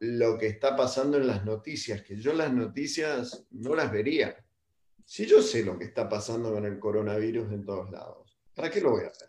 [0.00, 4.36] lo que está pasando en las noticias, que yo las noticias no las vería.
[5.04, 8.80] Si yo sé lo que está pasando con el coronavirus en todos lados, ¿para qué
[8.82, 9.28] lo voy a hacer?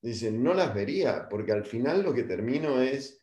[0.00, 3.21] Dicen, no las vería, porque al final lo que termino es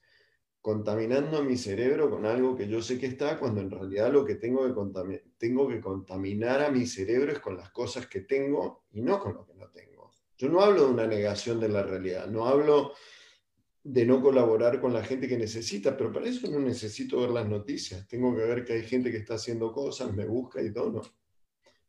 [0.62, 4.36] contaminando mi cerebro con algo que yo sé que está, cuando en realidad lo que
[4.36, 9.02] tengo que, tengo que contaminar a mi cerebro es con las cosas que tengo y
[9.02, 10.12] no con lo que no tengo.
[10.38, 12.94] Yo no hablo de una negación de la realidad, no hablo
[13.84, 17.48] de no colaborar con la gente que necesita, pero para eso no necesito ver las
[17.48, 21.02] noticias, tengo que ver que hay gente que está haciendo cosas, me busca y todo,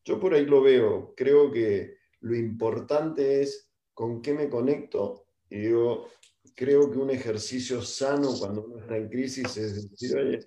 [0.04, 5.26] Yo por ahí lo veo, creo que lo importante es con qué me conecto.
[5.50, 6.06] Y yo
[6.54, 10.40] creo que un ejercicio sano cuando uno está en crisis es decir, oye,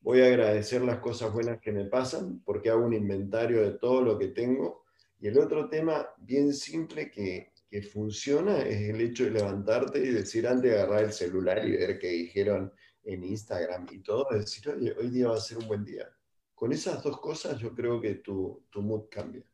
[0.00, 4.02] voy a agradecer las cosas buenas que me pasan porque hago un inventario de todo
[4.02, 4.84] lo que tengo.
[5.18, 10.10] Y el otro tema bien simple que, que funciona es el hecho de levantarte y
[10.10, 12.72] decir antes de agarrar el celular y ver qué dijeron
[13.04, 16.08] en Instagram y todo, decir, oye, hoy día va a ser un buen día.
[16.54, 19.44] Con esas dos cosas yo creo que tu, tu mood cambia.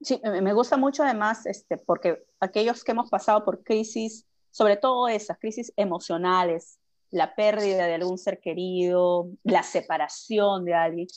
[0.00, 5.08] Sí, me gusta mucho además, este, porque aquellos que hemos pasado por crisis, sobre todo
[5.08, 6.78] esas crisis emocionales,
[7.10, 11.08] la pérdida de algún ser querido, la separación de alguien,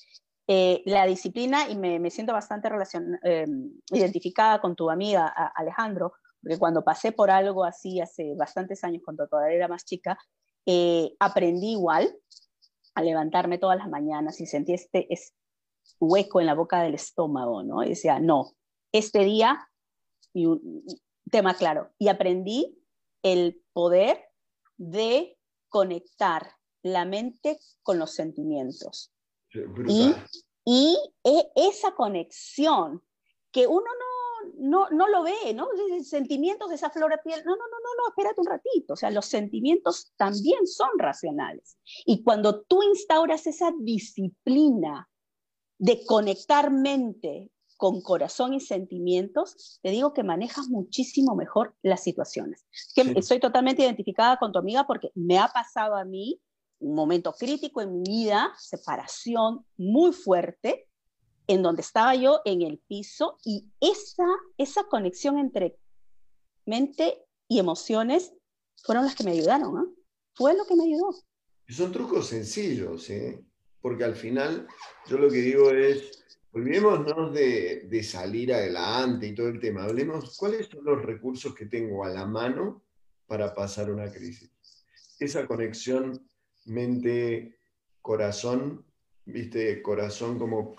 [0.48, 2.70] eh, la disciplina, y me, siento bastante
[3.24, 3.46] eh,
[3.92, 9.28] identificada con tu amiga Alejandro, porque cuando pasé por algo así hace bastantes años, cuando
[9.28, 10.18] todavía era más chica,
[10.66, 12.16] eh, aprendí igual
[12.96, 15.38] a levantarme todas las mañanas y sentí este, este
[16.00, 17.84] hueco en la boca del estómago, ¿no?
[17.84, 18.54] Y decía, no,
[18.92, 19.70] este día,
[20.34, 20.86] y un
[21.30, 22.78] tema claro, y aprendí
[23.24, 24.30] el poder
[24.78, 25.38] de
[25.70, 29.12] conectar la mente con los sentimientos.
[29.88, 30.14] Y,
[30.66, 33.04] y, e, esa conexión
[33.52, 33.86] que uno
[34.58, 35.68] no, no, lo ve, ¿no?
[36.04, 38.96] Sentimientos de esa flor de piel, no, no, no, no, no, espérate un ratito, o
[38.96, 41.78] sea, los sentimientos también son racionales.
[42.06, 45.10] Y cuando tú instauras esa disciplina
[45.78, 47.52] de conectar mente
[47.82, 52.64] con corazón y sentimientos, te digo que manejas muchísimo mejor las situaciones.
[52.94, 56.40] Que Estoy totalmente identificada con tu amiga porque me ha pasado a mí
[56.78, 60.88] un momento crítico en mi vida, separación muy fuerte,
[61.48, 64.28] en donde estaba yo en el piso y esa,
[64.60, 65.76] esa conexión entre
[66.68, 68.32] mente y emociones
[68.84, 69.74] fueron las que me ayudaron.
[69.74, 69.88] ¿no?
[70.36, 71.16] Fue lo que me ayudó.
[71.68, 73.44] son trucos sencillos, ¿eh?
[73.82, 74.68] porque al final
[75.08, 76.21] yo lo que digo es,
[76.54, 79.86] Olvidémonos de, de, salir adelante y todo el tema.
[79.86, 82.84] Hablemos cuáles son los recursos que tengo a la mano
[83.26, 84.52] para pasar una crisis.
[85.20, 86.28] Esa conexión
[86.66, 88.86] mente-corazón,
[89.26, 90.76] viste, corazón como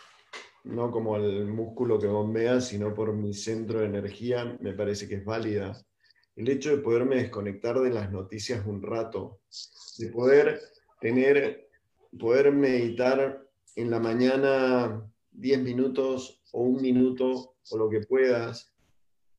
[0.64, 5.16] no como el músculo que bombea, sino por mi centro de energía, me parece que
[5.16, 5.76] es válida.
[6.36, 9.40] El hecho de poderme desconectar de las noticias un rato,
[9.98, 10.60] de poder
[11.00, 11.68] tener,
[12.18, 13.44] poder meditar
[13.74, 18.72] en la mañana 10 minutos o un minuto o lo que puedas.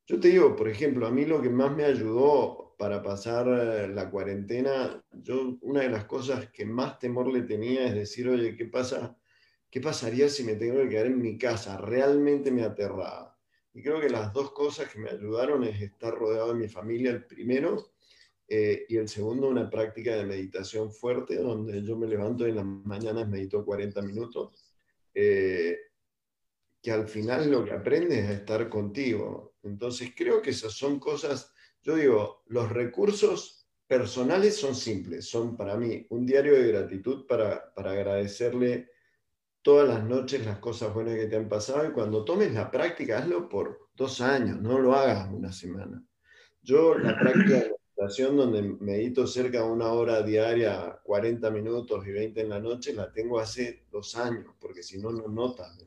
[0.06, 3.88] Yo te digo, por ejemplo, a mí lo que más me ayudó para pasar eh,
[3.88, 8.56] la cuarentena, yo una de las cosas que más temor le tenía es decir, oye,
[8.56, 9.16] ¿qué pasa?
[9.70, 11.78] ¿Qué pasaría si me tengo que quedar en mi casa?
[11.78, 13.38] Realmente me aterraba.
[13.72, 17.10] Y creo que las dos cosas que me ayudaron es estar rodeado de mi familia,
[17.10, 17.92] el primero,
[18.46, 22.56] eh, y el segundo, una práctica de meditación fuerte, donde yo me levanto y en
[22.56, 24.52] las mañanas medito 40 minutos
[25.14, 25.78] eh,
[26.82, 29.54] que al final lo que aprendes es a estar contigo.
[29.62, 31.52] Entonces creo que esas son cosas,
[31.82, 37.72] yo digo, los recursos personales son simples, son para mí un diario de gratitud para,
[37.74, 38.90] para agradecerle
[39.62, 43.18] todas las noches las cosas buenas que te han pasado y cuando tomes la práctica,
[43.18, 46.04] hazlo por dos años, no lo hagas una semana.
[46.60, 52.40] Yo la práctica de donde medito cerca de una hora diaria, 40 minutos y 20
[52.40, 55.78] en la noche, la tengo hace dos años, porque si no, no notas.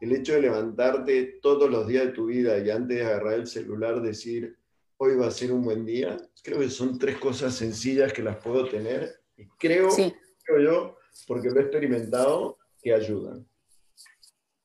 [0.00, 3.46] El hecho de levantarte todos los días de tu vida y antes de agarrar el
[3.46, 4.56] celular decir,
[4.96, 8.36] hoy va a ser un buen día, creo que son tres cosas sencillas que las
[8.36, 9.88] puedo tener y creo,
[10.44, 10.96] creo yo,
[11.26, 13.46] porque lo he experimentado, que ayudan.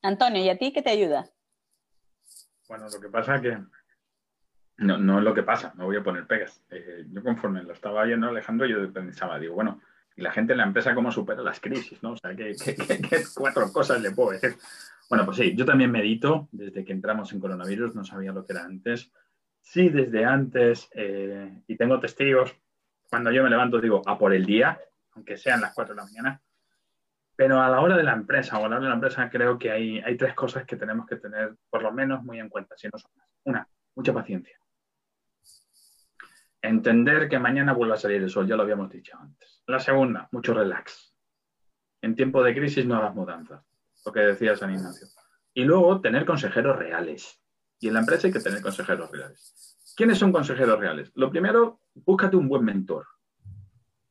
[0.02, 1.30] Antonio, ¿y a ti qué te ayuda?
[2.68, 3.58] Bueno, lo que pasa es que
[4.78, 6.62] no, no es lo que pasa, no voy a poner pegas.
[6.70, 9.80] Eh, yo conforme lo estaba viendo Alejandro, yo pensaba, digo, bueno,
[10.16, 12.12] y la gente en la empresa cómo supera las crisis, ¿no?
[12.12, 12.54] O sea, ¿qué,
[13.34, 14.56] cuatro cosas le puedo decir?
[15.08, 18.52] Bueno, pues sí, yo también medito desde que entramos en coronavirus, no sabía lo que
[18.52, 19.12] era antes.
[19.60, 22.54] Sí, desde antes, eh, y tengo testigos,
[23.10, 24.78] cuando yo me levanto digo, a por el día,
[25.12, 26.42] aunque sean las cuatro de la mañana,
[27.34, 29.58] pero a la hora de la empresa o a la hora de la empresa creo
[29.58, 32.76] que hay, hay tres cosas que tenemos que tener por lo menos muy en cuenta,
[32.76, 33.28] si no son más.
[33.44, 34.58] Una, mucha paciencia.
[36.60, 39.62] Entender que mañana vuelva a salir el sol, ya lo habíamos dicho antes.
[39.66, 41.14] La segunda, mucho relax.
[42.02, 43.64] En tiempo de crisis no hagas mudanzas.
[44.04, 45.06] lo que decía San Ignacio.
[45.54, 47.40] Y luego tener consejeros reales.
[47.80, 49.94] Y en la empresa hay que tener consejeros reales.
[49.96, 51.10] ¿Quiénes son consejeros reales?
[51.14, 53.06] Lo primero, búscate un buen mentor.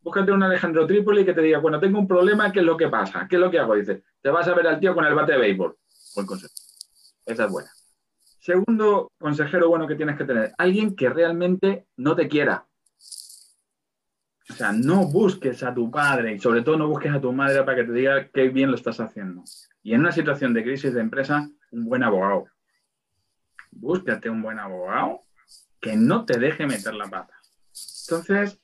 [0.02, 2.88] Búscate un Alejandro Trípoli que te diga, bueno, tengo un problema, ¿qué es lo que
[2.88, 3.28] pasa?
[3.30, 3.76] ¿Qué es lo que hago?
[3.76, 5.78] Dice, te vas a ver al tío con el bate de béisbol.
[6.16, 6.54] Buen consejo.
[7.26, 7.70] Esa es buena.
[8.48, 12.66] Segundo consejero bueno que tienes que tener, alguien que realmente no te quiera.
[14.50, 17.62] O sea, no busques a tu padre y sobre todo no busques a tu madre
[17.66, 19.44] para que te diga qué bien lo estás haciendo.
[19.84, 22.46] Y en una situación de crisis de empresa, un buen abogado.
[23.70, 25.20] Búscate un buen abogado
[25.82, 27.34] que no te deje meter la pata.
[28.06, 28.62] Entonces,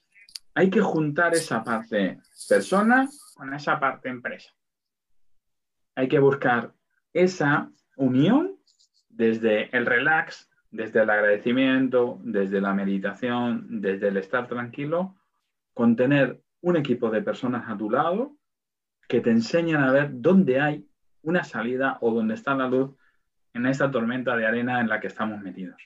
[0.53, 4.49] hay que juntar esa parte persona con esa parte empresa.
[5.95, 6.73] Hay que buscar
[7.11, 8.52] esa unión
[9.15, 15.15] desde el relax, desde el agradecimiento, desde la meditación, desde el estar tranquilo,
[15.73, 18.37] con tener un equipo de personas a tu lado
[19.07, 20.87] que te enseñan a ver dónde hay
[21.21, 22.95] una salida o dónde está la luz
[23.53, 25.81] en esta tormenta de arena en la que estamos metidos.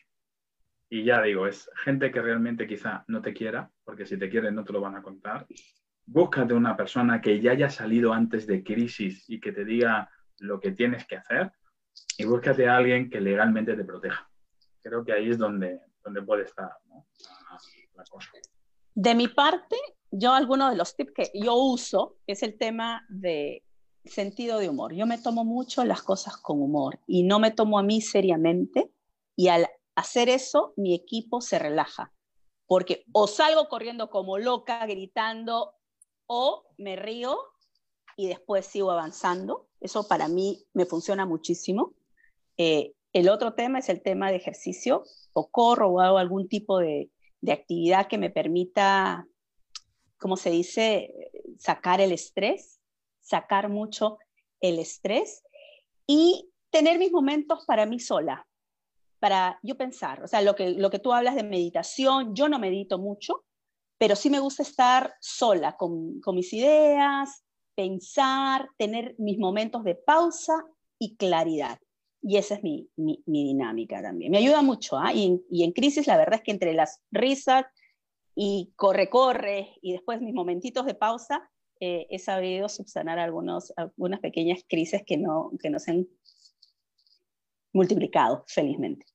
[0.90, 4.56] Y ya digo, es gente que realmente quizá no te quiera, porque si te quieren
[4.56, 5.46] no te lo van a contar.
[6.06, 10.10] Búscate una persona que ya haya salido antes de crisis y que te diga
[10.40, 11.52] lo que tienes que hacer
[12.18, 14.30] y búscate a alguien que legalmente te proteja.
[14.82, 16.72] Creo que ahí es donde, donde puede estar
[18.10, 18.30] cosa.
[18.94, 19.76] De mi parte,
[20.12, 23.64] yo alguno de los tips que yo uso es el tema de
[24.06, 24.94] sentido de humor.
[24.94, 28.92] Yo me tomo mucho las cosas con humor y no me tomo a mí seriamente
[29.36, 32.14] y al hacer eso, mi equipo se relaja,
[32.68, 35.74] porque o salgo corriendo como loca, gritando,
[36.28, 37.38] o me río
[38.18, 39.70] y después sigo avanzando.
[39.80, 41.94] Eso para mí me funciona muchísimo.
[42.58, 46.80] Eh, el otro tema es el tema de ejercicio, o corro o hago algún tipo
[46.80, 47.10] de,
[47.40, 49.26] de actividad que me permita,
[50.18, 51.14] como se dice,
[51.58, 52.82] sacar el estrés,
[53.22, 54.18] sacar mucho
[54.60, 55.44] el estrés
[56.06, 58.46] y tener mis momentos para mí sola
[59.20, 62.60] para yo pensar, o sea, lo que, lo que tú hablas de meditación, yo no
[62.60, 63.46] medito mucho,
[63.98, 67.44] pero sí me gusta estar sola con, con mis ideas,
[67.78, 70.66] pensar, tener mis momentos de pausa
[70.98, 71.78] y claridad.
[72.24, 74.32] Y esa es mi, mi, dinámica también.
[74.32, 75.14] Me ayuda mucho, ¿ah?
[75.14, 77.66] y, y, en crisis la verdad es que entre las risas
[78.36, 81.50] y corre, corre, y después mis momentitos de pausa,
[81.80, 86.08] eh, he sabido subsanar algunos, algunas pequeñas crisis que no, que no se han
[87.74, 89.06] multiplicado, felizmente.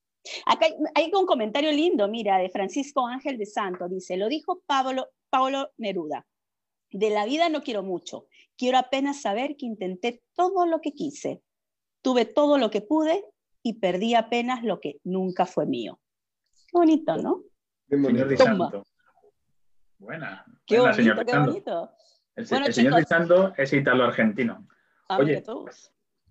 [0.45, 3.89] Acá hay, un comentario lindo, mira, de Francisco Ángel de Santo.
[3.89, 6.25] Dice, lo dijo Pablo, Pablo Neruda.
[6.91, 8.27] De la vida no quiero mucho.
[8.57, 11.41] Quiero apenas saber que intenté todo lo que quise.
[12.01, 13.23] Tuve todo lo que pude
[13.61, 15.99] y perdí apenas lo que nunca fue mío.
[16.67, 17.43] Qué bonito, ¿no?
[17.89, 18.27] Qué bonito.
[18.27, 18.87] Señor Santo.
[19.97, 20.45] Buena.
[20.65, 21.91] Qué bonito, señor qué bonito.
[22.35, 24.67] El, señor Di Santo es italo-argentino.
[25.07, 25.43] Ah, Oye,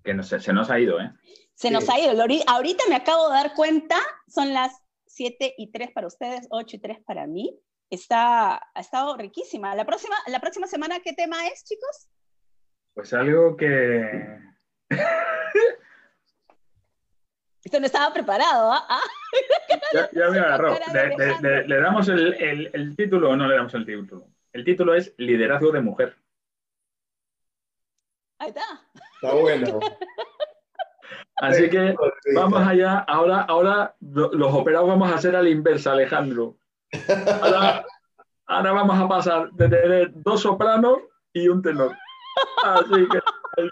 [0.02, 1.12] que no, se nos ha ido, ¿eh?
[1.54, 2.12] Se nos ha ido.
[2.48, 3.96] Ahorita me acabo de dar cuenta,
[4.26, 7.56] son las 7 y 3 para ustedes, 8 y 3 para mí.
[7.92, 9.74] Está, ha estado riquísima.
[9.74, 12.08] La próxima, la próxima semana, ¿qué tema es, chicos?
[12.94, 14.38] Pues algo que...
[17.62, 19.02] Esto no estaba preparado, ¿ah?
[19.92, 20.74] ya, ya, me agarró.
[21.42, 24.26] ¿Le, damos el, el, el título o no le damos el título?
[24.54, 26.16] El título es Liderazgo de Mujer.
[28.38, 28.88] Ahí está.
[29.20, 29.80] Está bueno.
[31.36, 31.94] Así que
[32.34, 33.00] vamos allá.
[33.00, 36.56] Ahora, ahora los operados vamos a hacer a la inversa, Alejandro.
[38.46, 40.98] Ahora, vamos a pasar de tener dos sopranos
[41.32, 41.96] y un tenor.
[42.64, 43.20] Así que,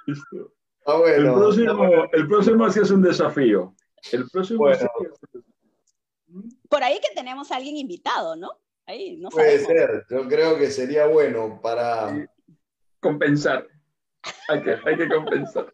[0.06, 0.52] listo.
[1.06, 3.74] el, próximo, el próximo sí es un desafío.
[4.12, 4.66] El próximo
[6.68, 8.50] Por ahí que tenemos a alguien invitado, ¿no?
[8.86, 10.06] Ahí, no Puede ser.
[10.08, 12.26] Yo creo que sería bueno para...
[13.00, 13.66] Compensar.
[14.48, 15.72] Hay que, hay que compensar.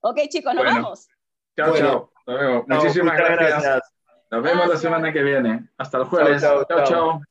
[0.00, 1.08] Ok, chicos, nos vamos.
[1.56, 2.12] Chao, chao.
[2.26, 2.64] Nos vemos.
[2.68, 3.95] Muchísimas gracias.
[4.30, 5.68] Nos vemos la semana que viene.
[5.78, 6.42] Hasta el jueves.
[6.42, 6.64] chao.
[6.84, 7.22] chao.